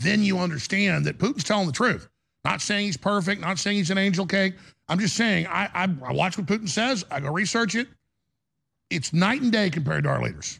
[0.00, 2.08] Then you understand that Putin's telling the truth.
[2.44, 4.54] Not saying he's perfect, not saying he's an angel cake.
[4.88, 7.04] I'm just saying I, I, I watch what Putin says.
[7.08, 7.86] I go research it.
[8.90, 10.58] It's night and day compared to our leaders.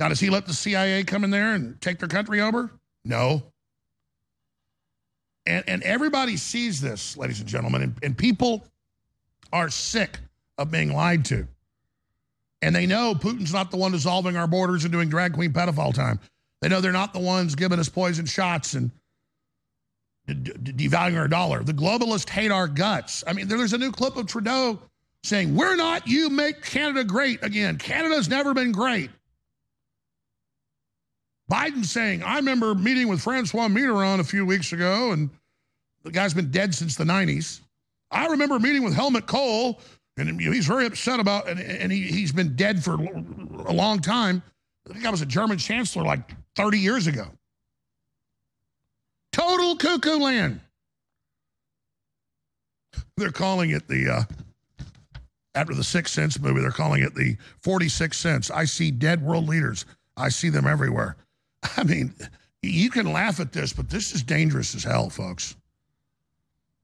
[0.00, 2.70] Now, does he let the CIA come in there and take their country over?
[3.04, 3.42] No.
[5.44, 8.64] And, and everybody sees this, ladies and gentlemen, and, and people
[9.52, 10.20] are sick
[10.56, 11.46] of being lied to.
[12.62, 15.94] And they know Putin's not the one dissolving our borders and doing drag queen pedophile
[15.94, 16.18] time.
[16.60, 18.90] They know they're not the ones giving us poison shots and
[20.28, 21.62] devaluing our dollar.
[21.62, 23.22] The globalists hate our guts.
[23.26, 24.78] I mean, there's a new clip of Trudeau
[25.22, 27.78] saying, We're not you, make Canada great again.
[27.78, 29.10] Canada's never been great.
[31.50, 35.30] Biden saying, I remember meeting with Francois Mitterrand a few weeks ago, and
[36.02, 37.60] the guy's been dead since the 90s.
[38.10, 39.80] I remember meeting with Helmut Kohl,
[40.20, 44.42] and he's very upset about, and, and he, he's been dead for a long time.
[44.88, 47.26] I think I was a German chancellor like 30 years ago.
[49.32, 50.60] Total cuckoo land.
[53.16, 54.22] They're calling it the, uh,
[55.54, 58.50] after the Sixth Sense movie, they're calling it the 46 cents.
[58.50, 59.84] I see dead world leaders.
[60.16, 61.16] I see them everywhere.
[61.76, 62.14] I mean,
[62.62, 65.56] you can laugh at this, but this is dangerous as hell, folks.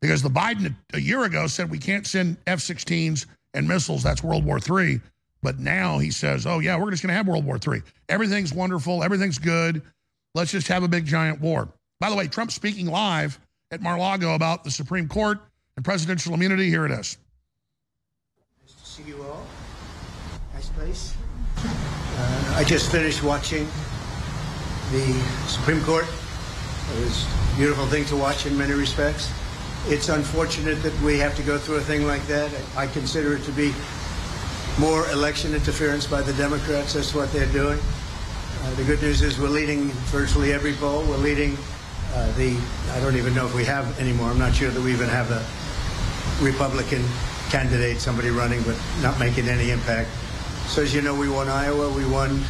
[0.01, 4.03] Because the Biden a year ago said we can't send F 16s and missiles.
[4.03, 5.01] That's World War III.
[5.43, 7.83] But now he says, oh, yeah, we're just going to have World War III.
[8.09, 9.03] Everything's wonderful.
[9.03, 9.83] Everything's good.
[10.35, 11.69] Let's just have a big giant war.
[12.01, 13.39] By the way, Trump speaking live
[13.71, 15.39] at Mar-Lago about the Supreme Court
[15.77, 16.69] and presidential immunity.
[16.69, 17.19] Here it is.
[18.63, 19.47] Nice to see you all.
[20.55, 21.15] Nice place.
[21.59, 23.67] Uh, I just finished watching
[24.93, 26.05] the Supreme Court.
[26.05, 29.31] It was a beautiful thing to watch in many respects.
[29.87, 32.51] It's unfortunate that we have to go through a thing like that.
[32.74, 33.74] I consider it to be
[34.78, 36.95] more election interference by the Democrats.
[36.95, 37.78] That's what they're doing.
[38.62, 41.03] Uh, the good news is we're leading virtually every poll.
[41.03, 41.59] We're leading
[42.14, 42.57] uh, the,
[42.93, 44.30] I don't even know if we have anymore.
[44.30, 45.45] I'm not sure that we even have a
[46.43, 47.05] Republican
[47.51, 50.09] candidate, somebody running, but not making any impact.
[50.66, 52.43] So as you know, we won Iowa, we won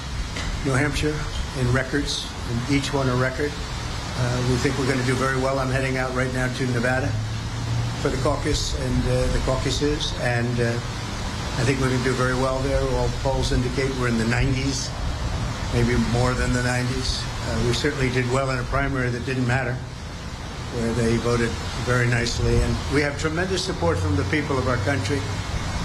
[0.64, 1.18] New Hampshire
[1.59, 3.51] in records, and each one a record.
[4.17, 5.59] Uh, we think we're going to do very well.
[5.59, 7.09] I'm heading out right now to Nevada
[8.01, 10.71] for the caucus and uh, the caucuses, and uh,
[11.59, 12.81] I think we're going to do very well there.
[12.95, 14.87] All polls indicate we're in the 90s,
[15.75, 17.25] maybe more than the 90s.
[17.27, 19.75] Uh, we certainly did well in a primary that didn't matter,
[20.79, 21.51] where they voted
[21.83, 25.19] very nicely, and we have tremendous support from the people of our country.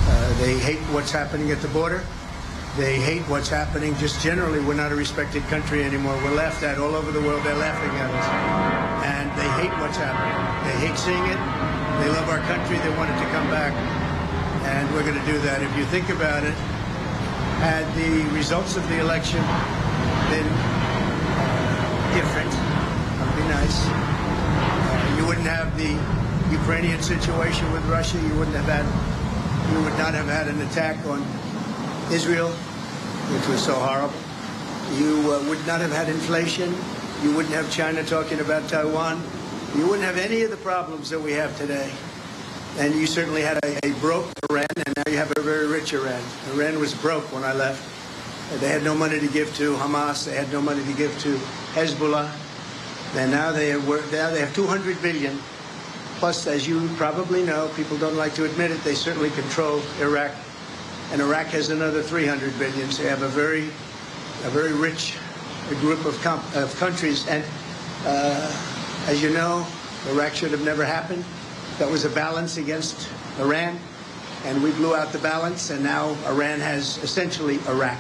[0.06, 2.04] Uh, they hate what's happening at the border.
[2.78, 3.96] They hate what's happening.
[3.96, 6.16] Just generally, we're not a respected country anymore.
[6.24, 7.44] We're laughed at all over the world.
[7.44, 8.28] They're laughing at us.
[9.04, 10.38] And they hate what's happening.
[10.64, 11.40] They hate seeing it.
[12.00, 12.78] They love our country.
[12.78, 13.74] They want it to come back.
[14.70, 15.62] And we're going to do that.
[15.64, 16.54] If you think about it,
[17.60, 19.42] had the results of the election
[20.32, 23.84] been uh, different, that would be nice.
[23.84, 25.92] Uh, you wouldn't have the
[26.56, 28.16] Ukrainian situation with Russia.
[28.22, 28.88] You wouldn't have had,
[29.74, 31.20] you would not have had an attack on
[32.12, 34.18] Israel, which was so horrible.
[34.98, 36.74] You uh, would not have had inflation.
[37.22, 39.22] You wouldn't have China talking about Taiwan.
[39.76, 41.92] You wouldn't have any of the problems that we have today.
[42.80, 45.94] And you certainly had a, a broke Iran, and now you have a very rich
[45.94, 46.24] Iran.
[46.54, 47.84] Iran was broke when I left.
[48.60, 50.26] They had no money to give to Hamas.
[50.26, 51.36] They had no money to give to
[51.74, 52.32] Hezbollah.
[53.16, 55.38] And now they now they have 200 billion.
[56.18, 60.34] Plus, as you probably know, people don't like to admit it, they certainly control Iraq
[61.12, 62.92] and Iraq has another 300 billion.
[62.92, 65.18] So you have a very, a very rich
[65.82, 67.28] group of, of countries.
[67.28, 67.44] And
[68.06, 69.66] uh, as you know,
[70.10, 71.24] Iraq should have never happened.
[71.78, 73.80] That was a balance against Iran,
[74.46, 77.98] and we blew out the balance, and now Iran has essentially Iraq.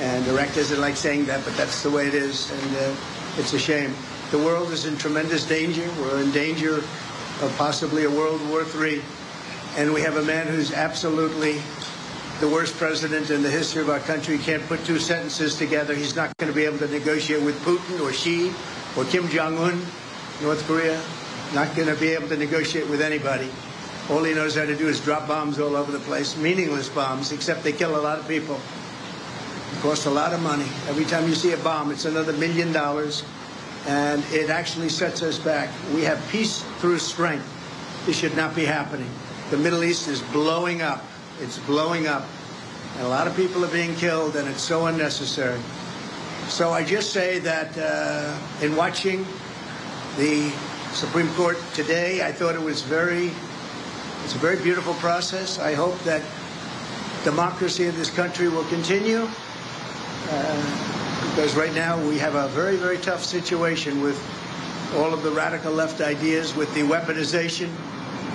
[0.00, 2.96] And Iraq doesn't like saying that, but that's the way it is, and uh,
[3.36, 3.92] it's a shame.
[4.30, 5.88] The world is in tremendous danger.
[6.00, 9.02] We're in danger of possibly a World War III,
[9.76, 11.60] and we have a man who's absolutely
[12.40, 14.38] the worst president in the history of our country.
[14.38, 15.94] can't put two sentences together.
[15.94, 18.50] He's not going to be able to negotiate with Putin or Xi
[18.96, 19.78] or Kim Jong Un,
[20.40, 20.98] North Korea.
[21.54, 23.50] Not going to be able to negotiate with anybody.
[24.08, 27.30] All he knows how to do is drop bombs all over the place, meaningless bombs,
[27.30, 28.58] except they kill a lot of people.
[29.72, 30.66] It costs a lot of money.
[30.88, 33.22] Every time you see a bomb, it's another million dollars,
[33.86, 35.68] and it actually sets us back.
[35.94, 37.46] We have peace through strength.
[38.06, 39.10] This should not be happening.
[39.50, 41.04] The Middle East is blowing up.
[41.40, 42.26] It's blowing up.
[42.96, 45.60] And a lot of people are being killed, and it's so unnecessary.
[46.48, 49.24] So I just say that uh, in watching
[50.18, 50.50] the
[50.92, 53.30] Supreme Court today, I thought it was very,
[54.24, 55.58] it's a very beautiful process.
[55.58, 56.22] I hope that
[57.24, 59.26] democracy in this country will continue.
[60.28, 60.86] Uh,
[61.30, 64.18] because right now we have a very, very tough situation with
[64.96, 67.70] all of the radical left ideas, with the weaponization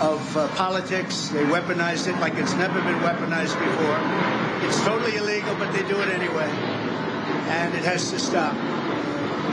[0.01, 1.29] of uh, politics.
[1.29, 4.67] They weaponized it like it's never been weaponized before.
[4.67, 6.49] It's totally illegal, but they do it anyway.
[7.47, 8.55] And it has to stop.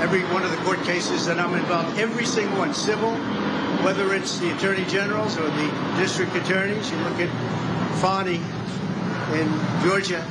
[0.00, 3.14] Every one of the court cases that I'm involved, every single one, civil,
[3.84, 7.30] whether it's the attorney generals or the district attorneys, you look at
[8.00, 8.40] Fani
[9.38, 9.48] in
[9.82, 10.26] Georgia,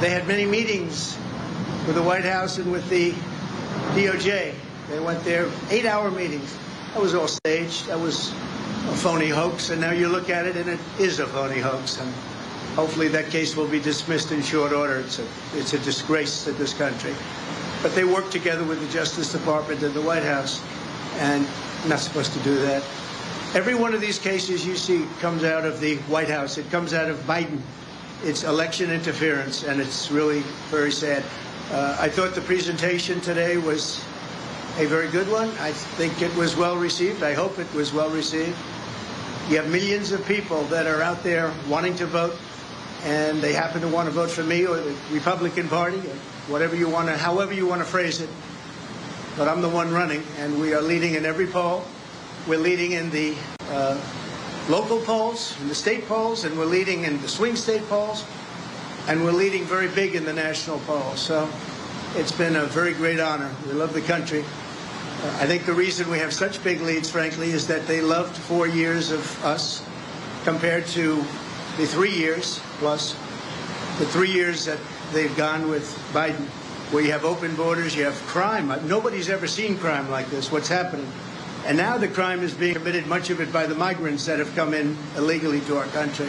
[0.00, 1.16] they had many meetings
[1.86, 3.12] with the White House and with the
[3.94, 4.54] DOJ.
[4.88, 6.56] They went there, eight hour meetings.
[6.92, 7.86] That was all staged.
[7.86, 8.32] That was
[8.88, 12.00] a phony hoax, and now you look at it and it is a phony hoax.
[12.00, 12.12] And
[12.74, 14.98] hopefully that case will be dismissed in short order.
[14.98, 17.14] It's a, it's a disgrace to this country.
[17.82, 20.62] But they work together with the Justice Department and the White House,
[21.18, 21.46] and
[21.86, 22.82] not supposed to do that.
[23.54, 26.58] Every one of these cases you see comes out of the White House.
[26.58, 27.60] It comes out of Biden.
[28.24, 31.22] It's election interference, and it's really very sad.
[31.70, 34.04] Uh, I thought the presentation today was
[34.78, 35.48] a very good one.
[35.60, 37.22] I think it was well received.
[37.22, 38.56] I hope it was well received.
[39.48, 42.36] You have millions of people that are out there wanting to vote,
[43.04, 46.16] and they happen to want to vote for me or the Republican Party, or
[46.52, 48.28] whatever you want to, however you want to phrase it.
[49.38, 51.84] But I'm the one running, and we are leading in every poll.
[52.46, 53.36] We're leading in the
[53.70, 53.98] uh,
[54.68, 58.26] local polls, in the state polls, and we're leading in the swing state polls,
[59.06, 61.20] and we're leading very big in the national polls.
[61.20, 61.48] So
[62.16, 63.50] it's been a very great honor.
[63.66, 64.44] We love the country.
[65.20, 68.68] I think the reason we have such big leads, frankly, is that they loved four
[68.68, 69.84] years of us
[70.44, 71.16] compared to
[71.76, 73.14] the three years plus
[73.98, 74.78] the three years that
[75.12, 76.46] they've gone with Biden,
[76.92, 78.68] where you have open borders, you have crime.
[78.86, 81.10] Nobody's ever seen crime like this, what's happening.
[81.66, 84.54] And now the crime is being committed, much of it by the migrants that have
[84.54, 86.28] come in illegally to our country.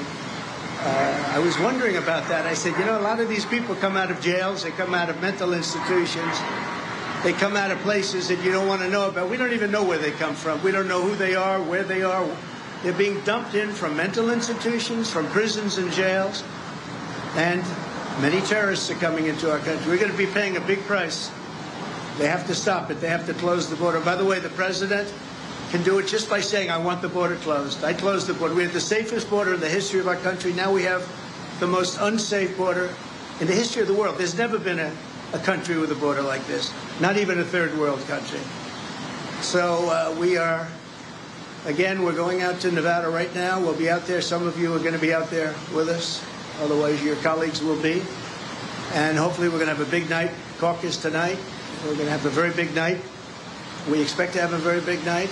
[0.81, 2.47] Uh, I was wondering about that.
[2.47, 4.95] I said, you know, a lot of these people come out of jails, they come
[4.95, 6.39] out of mental institutions,
[7.23, 9.29] they come out of places that you don't want to know about.
[9.29, 10.63] We don't even know where they come from.
[10.63, 12.25] We don't know who they are, where they are.
[12.81, 16.43] They're being dumped in from mental institutions, from prisons and jails.
[17.35, 17.61] And
[18.21, 19.91] many terrorists are coming into our country.
[19.91, 21.29] We're going to be paying a big price.
[22.17, 23.01] They have to stop it.
[23.01, 23.99] They have to close the border.
[23.99, 25.13] By the way, the president
[25.71, 27.83] can do it just by saying, I want the border closed.
[27.83, 28.55] I closed the border.
[28.55, 30.53] We have the safest border in the history of our country.
[30.53, 31.05] Now we have
[31.59, 32.89] the most unsafe border
[33.41, 34.17] in the history of the world.
[34.17, 34.91] There's never been a
[35.33, 38.39] a country with a border like this, not even a third world country.
[39.41, 40.67] So uh, we are,
[41.65, 43.59] again, we're going out to Nevada right now.
[43.59, 44.21] We'll be out there.
[44.21, 46.23] Some of you are going to be out there with us.
[46.61, 48.01] Otherwise, your colleagues will be.
[48.93, 51.37] And hopefully, we're going to have a big night caucus tonight.
[51.83, 52.99] We're going to have a very big night.
[53.89, 55.29] We expect to have a very big night.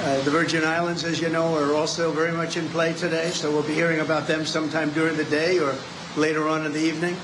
[0.00, 3.50] Uh, the Virgin Islands, as you know, are also very much in play today, so
[3.50, 5.74] we'll be hearing about them sometime during the day or
[6.16, 7.16] later on in the evening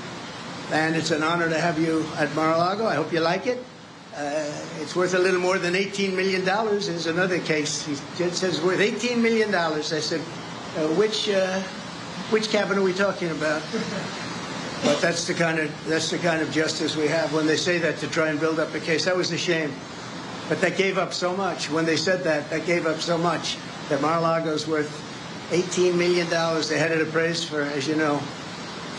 [0.71, 2.85] and it's an honor to have you at Mar-a-Lago.
[2.85, 3.63] I hope you like it.
[4.15, 4.45] Uh,
[4.79, 6.45] it's worth a little more than $18 million.
[6.45, 7.85] There's another case.
[7.85, 9.53] He says worth $18 million.
[9.53, 11.59] I said, uh, which, uh,
[12.29, 13.63] which cabin are we talking about?
[14.83, 17.33] But that's the kind of that's the kind of justice we have.
[17.33, 19.71] When they say that to try and build up a case, that was a shame.
[20.49, 21.69] But that gave up so much.
[21.69, 23.57] When they said that, that gave up so much.
[23.87, 24.91] That Mar-a-Lago's worth
[25.51, 26.29] $18 million.
[26.29, 28.21] They had it appraised for, as you know,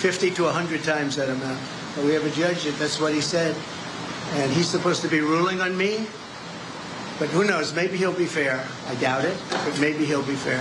[0.05, 1.59] 50 to 100 times that amount.
[1.97, 3.57] But we have a judge that that's what he said.
[4.35, 6.07] And he's supposed to be ruling on me.
[7.19, 7.73] But who knows?
[7.73, 8.63] Maybe he'll be fair.
[8.87, 10.61] I doubt it, but maybe he'll be fair.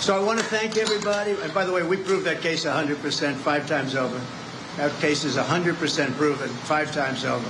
[0.00, 1.30] So I want to thank everybody.
[1.30, 4.20] And by the way, we proved that case 100% five times over.
[4.78, 7.48] That case is 100% proven five times over.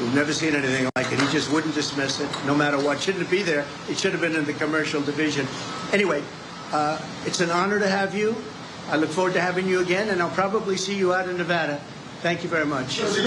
[0.00, 1.20] We've never seen anything like it.
[1.20, 3.00] He just wouldn't dismiss it, no matter what.
[3.00, 3.64] Shouldn't it be there?
[3.88, 5.46] It should have been in the commercial division.
[5.92, 6.24] Anyway,
[6.72, 8.34] uh, it's an honor to have you.
[8.88, 11.80] I look forward to having you again, and I'll probably see you out in Nevada.
[12.20, 12.98] Thank you very much.
[12.98, 13.22] The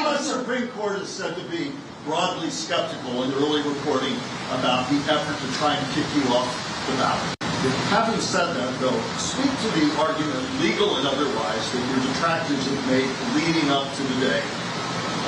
[0.00, 0.30] U.S.
[0.30, 1.72] Supreme Court is said to be
[2.04, 4.14] broadly skeptical in early reporting
[4.52, 6.48] about the effort to try and kick you off
[6.86, 7.36] the ballot.
[7.88, 12.86] Having said that, though, speak to the argument, legal and otherwise, that your detractors have
[12.88, 14.42] made leading up to the day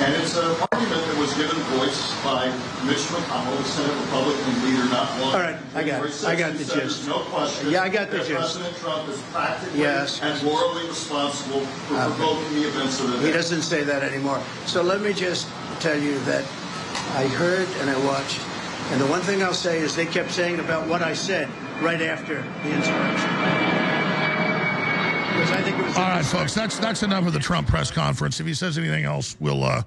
[0.01, 2.47] and it's an argument that was given voice by
[2.85, 5.35] Mitch McConnell, the Senate Republican leader, not long.
[5.35, 6.25] All right, I got it.
[6.25, 7.07] I got the gist.
[7.07, 7.71] No question.
[7.71, 8.31] Yeah, I got the gist.
[8.31, 10.21] President Trump is practically Yes.
[10.23, 13.27] and morally responsible for uh, provoking the events of the day.
[13.27, 14.41] He doesn't say that anymore.
[14.67, 15.49] So let me just
[15.81, 16.45] tell you that
[17.15, 18.41] I heard and I watched,
[18.93, 21.49] and the one thing I'll say is they kept saying about what I said
[21.81, 23.72] right after the insurrection.
[25.97, 28.41] All right, folks, that's that's enough of the Trump press conference.
[28.41, 29.83] If he says anything else, we'll uh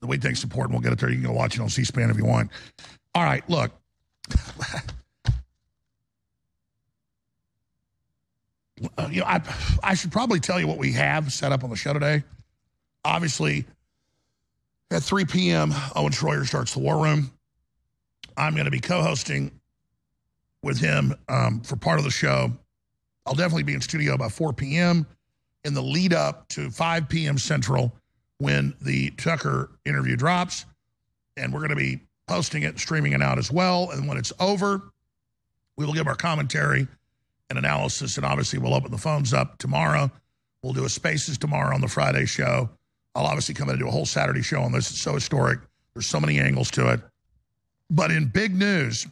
[0.00, 1.08] the way things support and we'll get it there.
[1.08, 2.50] You can go watch it on C-SPAN if you want.
[3.14, 3.72] All right, look.
[8.96, 9.42] Uh, you know, I
[9.82, 12.22] I should probably tell you what we have set up on the show today.
[13.04, 13.64] Obviously,
[14.92, 17.32] at 3 p.m., Owen Schroyer starts the War Room.
[18.36, 19.50] I'm going to be co-hosting
[20.62, 22.52] with him um, for part of the show.
[23.28, 25.06] I'll definitely be in studio by 4 p.m.
[25.62, 27.36] in the lead up to 5 p.m.
[27.36, 27.94] Central
[28.38, 30.64] when the Tucker interview drops.
[31.36, 33.90] And we're going to be posting it, streaming it out as well.
[33.90, 34.80] And when it's over,
[35.76, 36.88] we will give our commentary
[37.50, 38.16] and analysis.
[38.16, 40.10] And obviously, we'll open the phones up tomorrow.
[40.62, 42.70] We'll do a Spaces tomorrow on the Friday show.
[43.14, 44.90] I'll obviously come in and do a whole Saturday show on this.
[44.90, 45.58] It's so historic.
[45.92, 47.00] There's so many angles to it.
[47.90, 49.06] But in big news,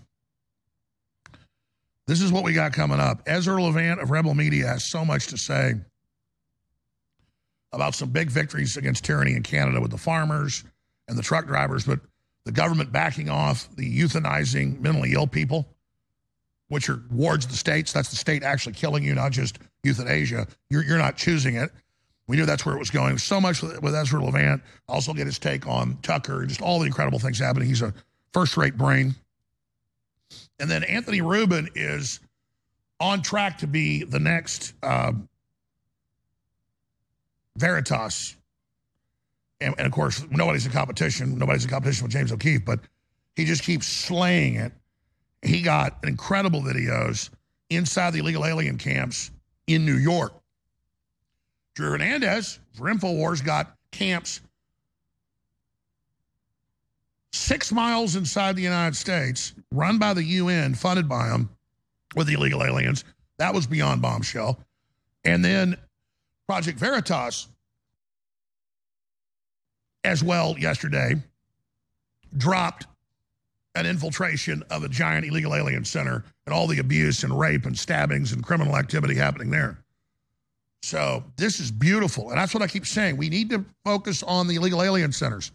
[2.06, 3.22] this is what we got coming up.
[3.26, 5.74] Ezra Levant of Rebel Media has so much to say
[7.72, 10.64] about some big victories against tyranny in Canada with the farmers
[11.08, 11.84] and the truck drivers.
[11.84, 12.00] But
[12.44, 15.66] the government backing off the euthanizing mentally ill people,
[16.68, 17.92] which are wards of the states.
[17.92, 20.46] That's the state actually killing you, not just euthanasia.
[20.70, 21.70] You're, you're not choosing it.
[22.28, 23.18] We knew that's where it was going.
[23.18, 24.62] So much with, Ezra Levant.
[24.88, 27.68] Also get his take on Tucker and just all the incredible things happening.
[27.68, 27.92] He's a
[28.32, 29.14] first-rate brain.
[30.58, 32.20] And then Anthony Rubin is
[32.98, 35.12] on track to be the next uh,
[37.56, 38.36] Veritas.
[39.60, 41.38] And, and, of course, nobody's in competition.
[41.38, 42.80] Nobody's in competition with James O'Keefe, but
[43.36, 44.72] he just keeps slaying it.
[45.42, 47.30] He got incredible videos
[47.70, 49.30] inside the illegal alien camps
[49.66, 50.32] in New York.
[51.74, 54.40] Drew Hernandez for InfoWars got camps
[57.32, 61.50] six miles inside the United States, run by the UN, funded by them
[62.14, 63.04] with the illegal aliens.
[63.38, 64.58] That was beyond bombshell.
[65.24, 65.76] And then
[66.48, 67.48] Project Veritas,
[70.04, 71.16] as well, yesterday,
[72.36, 72.86] dropped
[73.74, 77.78] an infiltration of a giant illegal alien center and all the abuse and rape and
[77.78, 79.78] stabbings and criminal activity happening there.
[80.82, 82.30] So this is beautiful.
[82.30, 83.16] And that's what I keep saying.
[83.16, 85.50] We need to focus on the illegal alien centers.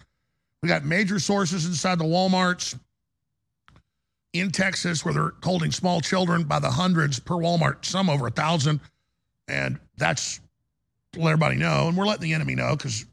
[0.62, 2.78] We got major sources inside the Walmarts
[4.34, 8.32] in Texas where they're holding small children by the hundreds per Walmart, some over a
[8.32, 8.80] thousand.
[9.48, 10.40] And that's
[11.16, 11.88] let everybody know.
[11.88, 13.06] And we're letting the enemy know because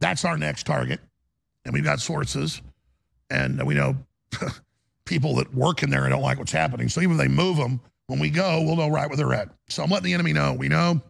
[0.00, 1.00] that's our next target.
[1.64, 2.60] And we've got sources.
[3.30, 3.96] And we know
[5.04, 6.88] people that work in there and don't like what's happening.
[6.88, 9.48] So even if they move them, when we go, we'll know right where they're at.
[9.68, 10.54] So I'm letting the enemy know.
[10.54, 11.00] We know.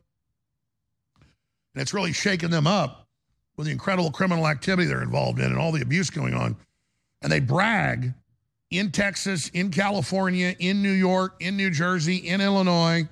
[1.74, 3.01] And it's really shaking them up
[3.56, 6.56] with the incredible criminal activity they're involved in and all the abuse going on.
[7.22, 8.14] And they brag
[8.70, 13.08] in Texas, in California, in New York, in New Jersey, in Illinois.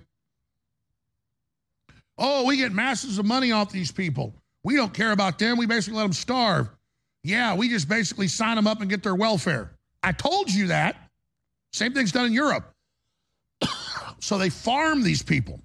[2.18, 4.34] Oh, we get masses of money off these people.
[4.62, 5.56] We don't care about them.
[5.56, 6.68] We basically let them starve.
[7.22, 9.72] Yeah, we just basically sign them up and get their welfare.
[10.02, 10.96] I told you that.
[11.72, 12.74] Same thing's done in Europe.
[14.18, 15.60] so they farm these people.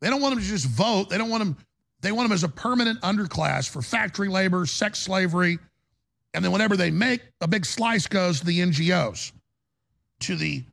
[0.00, 1.10] They don't want them to just vote.
[1.10, 1.56] They don't want them,
[2.00, 5.58] they want them as a permanent underclass for factory labor, sex slavery,
[6.34, 9.32] and then whatever they make, a big slice goes to the NGOs,
[10.20, 10.64] to the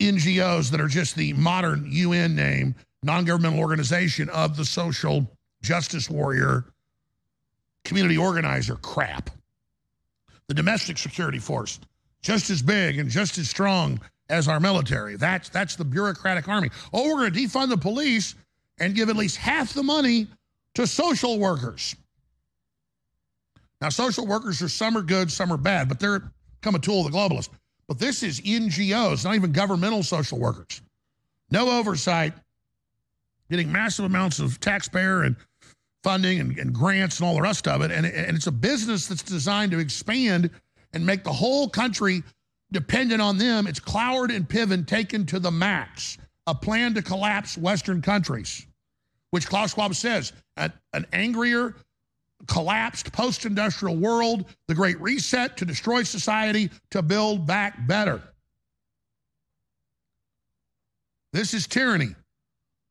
[0.00, 5.30] NGOs that are just the modern UN name, non governmental organization of the social
[5.62, 6.64] justice warrior,
[7.84, 9.30] community organizer crap.
[10.48, 11.80] The domestic security force,
[12.22, 15.16] just as big and just as strong as our military.
[15.16, 16.70] That's, that's the bureaucratic army.
[16.92, 18.34] Oh, we're going to defund the police
[18.78, 20.26] and give at least half the money
[20.74, 21.94] to social workers.
[23.80, 27.04] Now, social workers are some are good, some are bad, but they're become a tool
[27.04, 27.50] of the globalists.
[27.86, 30.80] But this is NGOs, not even governmental social workers.
[31.50, 32.32] No oversight,
[33.50, 35.36] getting massive amounts of taxpayer and
[36.02, 37.90] funding and, and grants and all the rest of it.
[37.90, 40.48] And, and it's a business that's designed to expand
[40.94, 42.22] and make the whole country
[42.72, 43.66] dependent on them.
[43.66, 46.16] It's Cloward and Piven taken to the max,
[46.46, 48.66] a plan to collapse Western countries,
[49.30, 51.74] which Klaus Schwab says an, an angrier,
[52.46, 58.22] collapsed post industrial world, the Great Reset to destroy society, to build back better.
[61.32, 62.14] This is tyranny,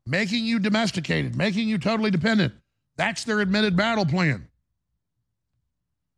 [0.06, 2.54] making you domesticated, making you totally dependent.
[2.98, 4.48] That's their admitted battle plan.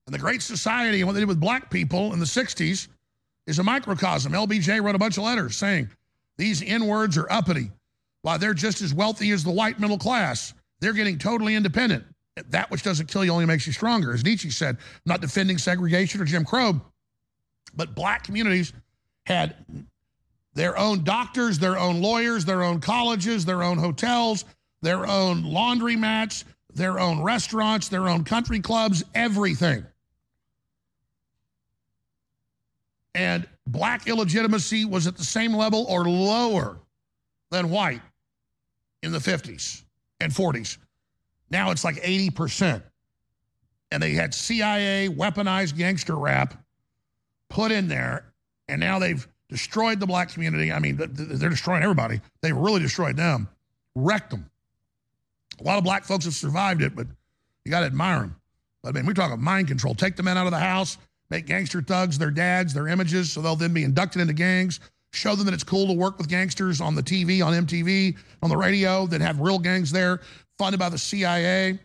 [0.08, 2.88] And the Great Society and what they did with black people in the 60s
[3.48, 4.34] is a microcosm.
[4.34, 5.90] LBJ wrote a bunch of letters saying
[6.38, 7.72] these N words are uppity.
[8.22, 12.04] Why, they're just as wealthy as the white middle class, they're getting totally independent
[12.50, 14.14] that which doesn't kill you only makes you stronger.
[14.14, 16.82] As Nietzsche said, I'm not defending segregation or Jim Crow,
[17.76, 18.74] but black communities
[19.26, 19.56] had
[20.54, 24.46] their own doctors, their own lawyers, their own colleges, their own hotels,
[24.82, 29.86] their own laundry mats, their own restaurants, their own country clubs, everything.
[33.16, 36.78] And black illegitimacy was at the same level or lower
[37.50, 38.02] than white
[39.02, 39.84] in the 50s
[40.20, 40.78] and 40s.
[41.50, 42.84] Now it's like 80%.
[43.92, 46.62] And they had CIA weaponized gangster rap
[47.50, 48.34] put in there.
[48.68, 50.74] And now they've destroyed the black community.
[50.74, 52.20] I mean, they're destroying everybody.
[52.42, 53.48] They really destroyed them,
[53.96, 54.50] wrecked them.
[55.62, 57.08] A lot of black folks have survived it, but
[57.64, 58.36] you got to admire them.
[58.84, 59.96] But I mean, we're talking mind control.
[59.96, 60.98] Take the men out of the house,
[61.30, 64.80] make gangster thugs their dads, their images, so they'll then be inducted into gangs.
[65.14, 68.50] Show them that it's cool to work with gangsters on the TV, on MTV, on
[68.50, 70.22] the radio, that have real gangs there
[70.58, 71.80] funded by the CIA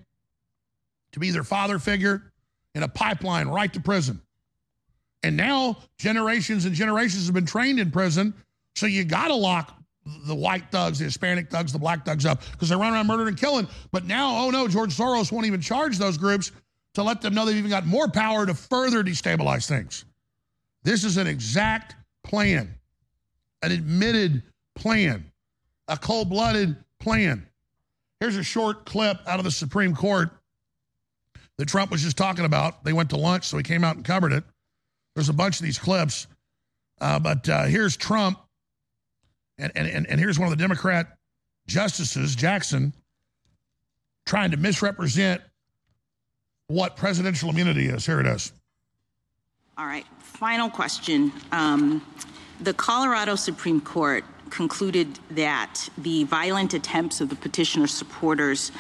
[1.12, 2.32] to be their father figure
[2.74, 4.20] in a pipeline right to prison.
[5.22, 8.34] And now generations and generations have been trained in prison.
[8.74, 9.76] So you got to lock
[10.26, 13.28] the white thugs, the Hispanic thugs, the black thugs up because they run around murdering
[13.28, 13.68] and killing.
[13.92, 16.52] But now, oh no, George Soros won't even charge those groups
[16.94, 20.04] to let them know they've even got more power to further destabilize things.
[20.82, 22.74] This is an exact plan,
[23.62, 24.42] an admitted
[24.74, 25.30] plan,
[25.88, 27.46] a cold blooded plan.
[28.18, 30.30] Here's a short clip out of the Supreme Court
[31.58, 32.84] that Trump was just talking about.
[32.84, 34.44] They went to lunch, so he came out and covered it.
[35.14, 36.26] There's a bunch of these clips.
[37.00, 38.38] Uh, but uh, here's Trump,
[39.58, 41.18] and, and, and here's one of the Democrat
[41.66, 42.92] justices, Jackson,
[44.26, 45.40] trying to misrepresent
[46.70, 48.06] what presidential immunity is.
[48.06, 48.52] Here it is.
[49.76, 50.06] All right.
[50.20, 51.32] Final question.
[51.50, 52.06] Um,
[52.60, 58.70] the Colorado Supreme Court concluded that the violent attempts of the petitioner's supporters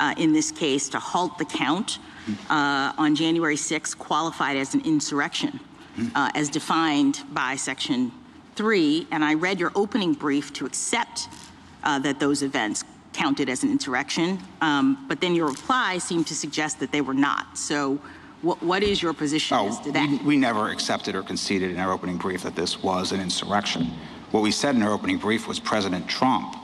[0.00, 1.98] uh, in this case to halt the count
[2.48, 5.60] uh, on January 6 qualified as an insurrection,
[6.14, 8.10] uh, as defined by Section
[8.56, 9.06] 3.
[9.10, 11.28] And I read your opening brief to accept
[11.82, 12.84] uh, that those events
[13.14, 17.14] counted as an insurrection, um, but then your reply seemed to suggest that they were
[17.14, 17.56] not.
[17.56, 17.98] So,
[18.42, 20.08] what, what is your position oh, as to that?
[20.10, 23.90] We, we never accepted or conceded in our opening brief that this was an insurrection.
[24.32, 26.54] What we said in our opening brief was President Trump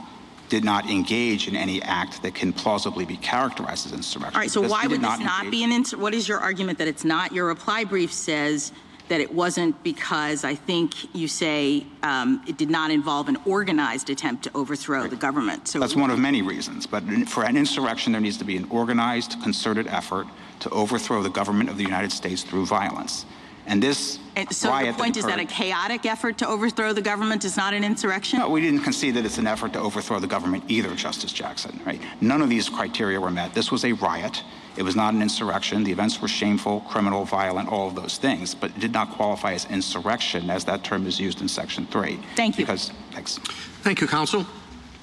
[0.50, 4.34] did not engage in any act that can plausibly be characterized as insurrection.
[4.34, 6.88] All right, so why would this not be an insur, what is your argument that
[6.88, 7.32] it's not?
[7.32, 8.72] Your reply brief says
[9.10, 14.08] that it wasn't because I think you say um, it did not involve an organized
[14.08, 15.66] attempt to overthrow the government.
[15.66, 18.68] So That's one of many reasons, but for an insurrection, there needs to be an
[18.70, 20.28] organized, concerted effort
[20.60, 23.26] to overthrow the government of the United States through violence.
[23.70, 26.92] And this And so riot your point is that a occurred- chaotic effort to overthrow
[26.92, 28.40] the government is not an insurrection?
[28.40, 31.78] No, we didn't concede that it's an effort to overthrow the government either, Justice Jackson,
[31.86, 32.00] right?
[32.20, 33.54] None of these criteria were met.
[33.54, 34.42] This was a riot.
[34.76, 35.84] It was not an insurrection.
[35.84, 39.52] The events were shameful, criminal, violent, all of those things, but it did not qualify
[39.52, 42.18] as insurrection as that term is used in Section 3.
[42.34, 42.64] Thank you.
[42.66, 43.38] Because, thanks.
[43.82, 44.44] Thank you, counsel.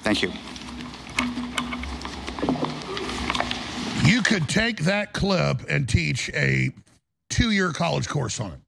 [0.02, 0.30] Thank you.
[4.04, 6.70] You could take that clip and teach a
[7.28, 8.60] two year college course on it.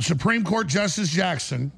[0.00, 1.70] Supreme Court Justice Jackson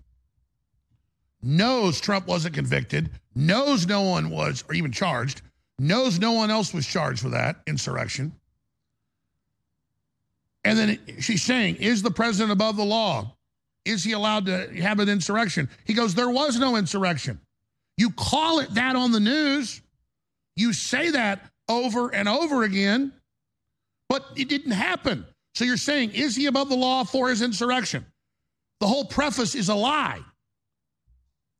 [1.42, 5.42] knows Trump wasn't convicted, knows no one was, or even charged,
[5.78, 8.32] knows no one else was charged with that insurrection.
[10.64, 13.36] And then she's saying, Is the president above the law?
[13.84, 15.68] Is he allowed to have an insurrection?
[15.84, 17.40] He goes, There was no insurrection.
[17.96, 19.81] You call it that on the news.
[20.56, 23.12] You say that over and over again,
[24.08, 25.24] but it didn't happen.
[25.54, 28.06] So you're saying, is he above the law for his insurrection?
[28.80, 30.20] The whole preface is a lie.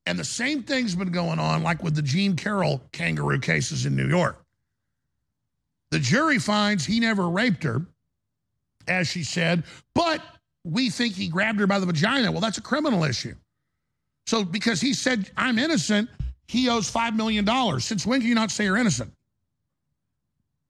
[0.06, 3.94] And the same thing's been going on, like with the Jean Carroll kangaroo cases in
[3.94, 4.44] New York.
[5.90, 7.86] The jury finds he never raped her,
[8.88, 9.62] as she said,
[9.94, 10.20] but
[10.64, 12.32] we think he grabbed her by the vagina.
[12.32, 13.34] Well, that's a criminal issue.
[14.26, 16.08] So because he said, I'm innocent,
[16.52, 17.46] he owes $5 million.
[17.80, 19.10] Since when can you not say you're innocent?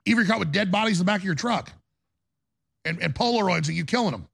[0.07, 1.73] Even you're caught with dead bodies in the back of your truck
[2.85, 4.29] and, and Polaroids of you killing them.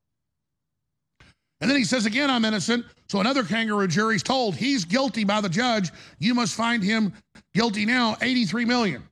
[1.63, 2.85] And then he says again, I'm innocent.
[3.09, 5.91] So another kangaroo jury's told he's guilty by the judge.
[6.19, 7.15] You must find him
[7.55, 9.03] guilty now, 83 million.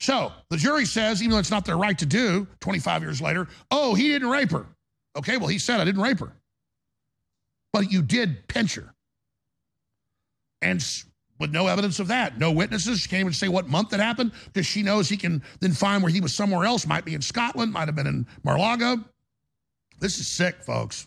[0.00, 3.46] So the jury says, even though it's not their right to do, 25 years later,
[3.70, 4.66] oh, he didn't rape her.
[5.16, 6.32] Okay, well, he said I didn't rape her.
[7.72, 8.93] But you did pinch her.
[10.64, 10.84] And
[11.38, 14.32] with no evidence of that, no witnesses, she can't even say what month it happened
[14.46, 17.20] because she knows he can then find where he was somewhere else, might be in
[17.20, 19.04] Scotland, might have been in Mar-a-Lago.
[20.00, 21.06] This is sick, folks.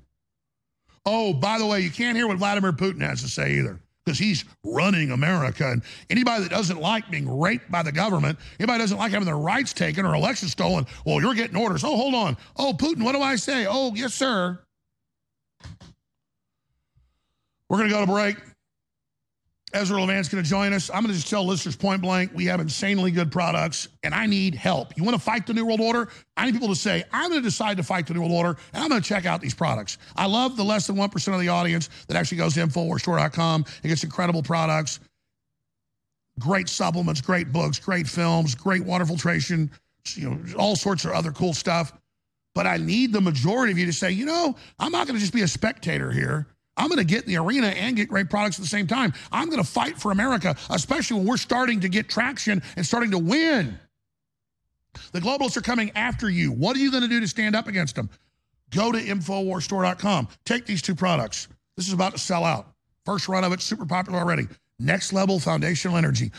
[1.06, 4.18] Oh, by the way, you can't hear what Vladimir Putin has to say either because
[4.18, 5.70] he's running America.
[5.70, 9.38] And anybody that doesn't like being raped by the government, anybody doesn't like having their
[9.38, 11.84] rights taken or elections stolen, well, you're getting orders.
[11.84, 12.36] Oh, hold on.
[12.56, 13.66] Oh, Putin, what do I say?
[13.68, 14.58] Oh, yes, sir.
[17.68, 18.36] We're going to go to break.
[19.74, 20.88] Ezra Levant's going to join us.
[20.88, 24.26] I'm going to just tell listeners point blank we have insanely good products, and I
[24.26, 24.96] need help.
[24.96, 26.08] You want to fight the New World Order?
[26.36, 28.56] I need people to say, I'm going to decide to fight the New World Order,
[28.72, 29.98] and I'm going to check out these products.
[30.14, 33.88] I love the less than 1% of the audience that actually goes to InfoWarsStore.com and
[33.90, 35.00] gets incredible products,
[36.38, 39.72] great supplements, great books, great films, great water filtration,
[40.14, 41.92] you know, all sorts of other cool stuff.
[42.54, 45.20] But I need the majority of you to say, you know, I'm not going to
[45.20, 46.46] just be a spectator here.
[46.76, 49.12] I'm going to get in the arena and get great products at the same time.
[49.30, 53.12] I'm going to fight for America, especially when we're starting to get traction and starting
[53.12, 53.78] to win.
[55.12, 56.52] The globalists are coming after you.
[56.52, 58.10] What are you going to do to stand up against them?
[58.70, 60.28] Go to InfoWarsStore.com.
[60.44, 61.48] Take these two products.
[61.76, 62.68] This is about to sell out.
[63.04, 64.48] First run of it, super popular already.
[64.78, 66.32] Next level foundational energy.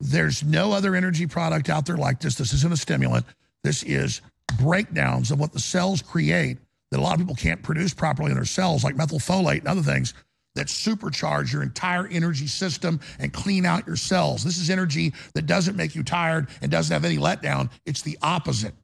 [0.00, 2.34] There's no other energy product out there like this.
[2.34, 3.26] This isn't a stimulant.
[3.62, 4.22] This is
[4.58, 6.58] breakdowns of what the cells create
[6.90, 9.82] that a lot of people can't produce properly in their cells, like methylfolate and other
[9.82, 10.14] things
[10.56, 14.42] that supercharge your entire energy system and clean out your cells.
[14.42, 17.70] This is energy that doesn't make you tired and doesn't have any letdown.
[17.86, 18.74] It's the opposite.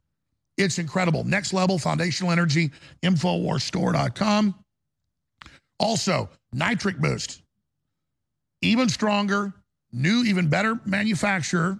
[0.57, 1.23] It's incredible.
[1.23, 2.71] Next level foundational energy,
[3.03, 4.55] InfoWarsStore.com.
[5.79, 7.41] Also, nitric boost.
[8.61, 9.53] Even stronger,
[9.91, 11.79] new, even better manufacturer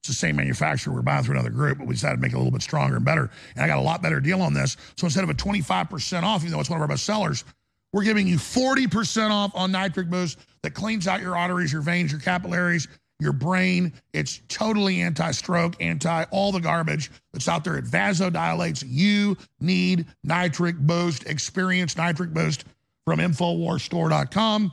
[0.00, 0.94] it's the same manufacturer.
[0.94, 2.96] We're buying through another group, but we decided to make it a little bit stronger
[2.96, 3.30] and better.
[3.54, 4.76] And I got a lot better deal on this.
[4.96, 7.44] So instead of a 25% off, even though it's one of our best sellers,
[7.92, 12.12] we're giving you 40% off on Nitric Boost that cleans out your arteries, your veins,
[12.12, 12.86] your capillaries,
[13.20, 13.92] your brain.
[14.12, 17.76] It's totally anti-stroke, anti all the garbage that's out there.
[17.76, 18.84] It vasodilates.
[18.86, 21.26] You need Nitric Boost.
[21.26, 22.64] Experience Nitric Boost
[23.04, 24.72] from InfoWarsStore.com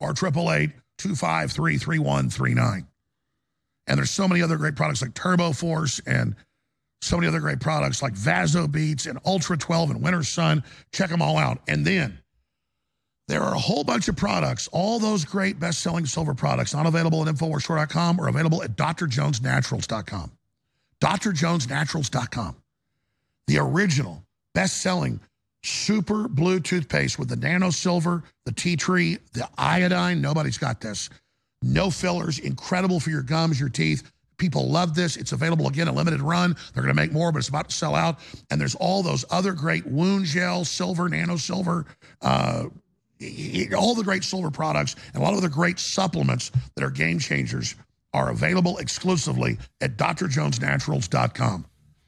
[0.00, 2.87] or 888 253 3139.
[3.88, 6.36] And there's so many other great products like Turbo Force and
[7.00, 10.62] so many other great products like Vaso Beats and Ultra 12 and Winter Sun.
[10.92, 11.60] Check them all out.
[11.66, 12.18] And then
[13.28, 17.26] there are a whole bunch of products, all those great best-selling silver products, not available
[17.26, 20.32] at InfoWarsStore.com or available at drjonesnaturals.com.
[21.00, 22.56] drjonesnaturals.com.
[23.46, 24.22] The original
[24.54, 25.20] best-selling
[25.62, 30.20] super blue toothpaste with the nano silver, the tea tree, the iodine.
[30.20, 31.10] Nobody's got this.
[31.62, 34.10] No fillers, incredible for your gums, your teeth.
[34.36, 35.16] People love this.
[35.16, 36.54] It's available again, a limited run.
[36.72, 38.18] They're going to make more, but it's about to sell out.
[38.50, 41.86] And there's all those other great wound gel, silver, nano silver,
[42.22, 42.66] uh,
[43.76, 47.18] all the great silver products, and a lot of other great supplements that are game
[47.18, 47.74] changers
[48.14, 51.66] are available exclusively at drjonesnaturals.com.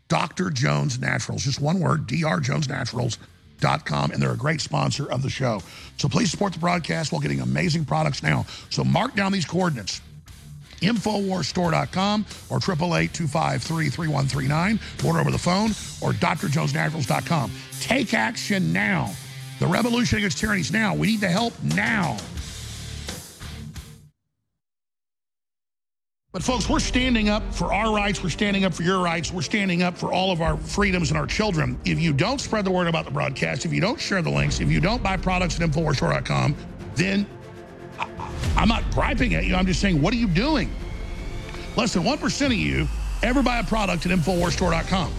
[0.08, 0.50] Dr.
[0.50, 3.26] Jones Naturals, just one word, drjonesnaturals.com,
[3.60, 5.62] and they're a great sponsor of the show.
[5.96, 8.46] So please support the broadcast while getting amazing products now.
[8.70, 10.00] So mark down these coordinates.
[10.80, 15.06] Infowarsstore.com or 888-253-3139.
[15.06, 17.52] Order over the phone or drjonesnaturals.com.
[17.80, 19.12] Take action now.
[19.58, 20.94] The revolution against tyranny is now.
[20.94, 22.16] We need the help now.
[26.32, 28.22] But folks, we're standing up for our rights.
[28.22, 29.32] We're standing up for your rights.
[29.32, 31.76] We're standing up for all of our freedoms and our children.
[31.84, 34.60] If you don't spread the word about the broadcast, if you don't share the links,
[34.60, 36.54] if you don't buy products at InfoWarsStore.com,
[36.94, 37.26] then
[38.56, 39.56] I'm not griping at you.
[39.56, 40.70] I'm just saying, what are you doing?
[41.76, 42.86] Less than 1% of you
[43.24, 45.12] ever buy a product at InfoWarsStore.com.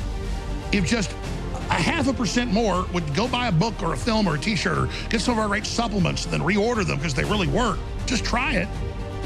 [0.72, 4.30] If just a half a percent more would go buy a book or a film
[4.30, 7.14] or a t-shirt or get some of our great supplements and then reorder them because
[7.14, 8.70] they really work, just try it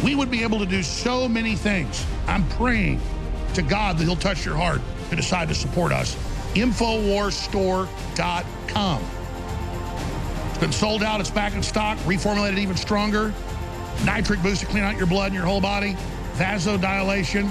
[0.05, 2.05] we would be able to do so many things.
[2.27, 3.01] I'm praying
[3.55, 6.15] to God that he'll touch your heart to decide to support us.
[6.53, 9.03] Infowarsstore.com.
[10.49, 11.19] It's been sold out.
[11.19, 13.33] It's back in stock, reformulated even stronger.
[14.05, 15.97] Nitric boost to clean out your blood and your whole body.
[16.35, 17.49] Vasodilation.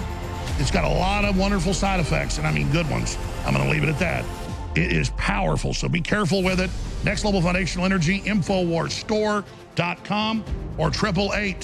[0.61, 3.19] It's got a lot of wonderful side effects, and I mean good ones.
[3.45, 4.25] I'm going to leave it at that.
[4.77, 6.71] It is powerful, so be careful with it.
[7.05, 8.23] Next Level Foundational Energy,
[9.75, 10.45] Infowarsstore.com
[10.79, 11.61] or 888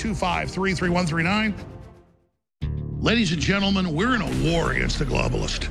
[3.01, 5.71] Ladies and gentlemen, we're in a war against the globalist,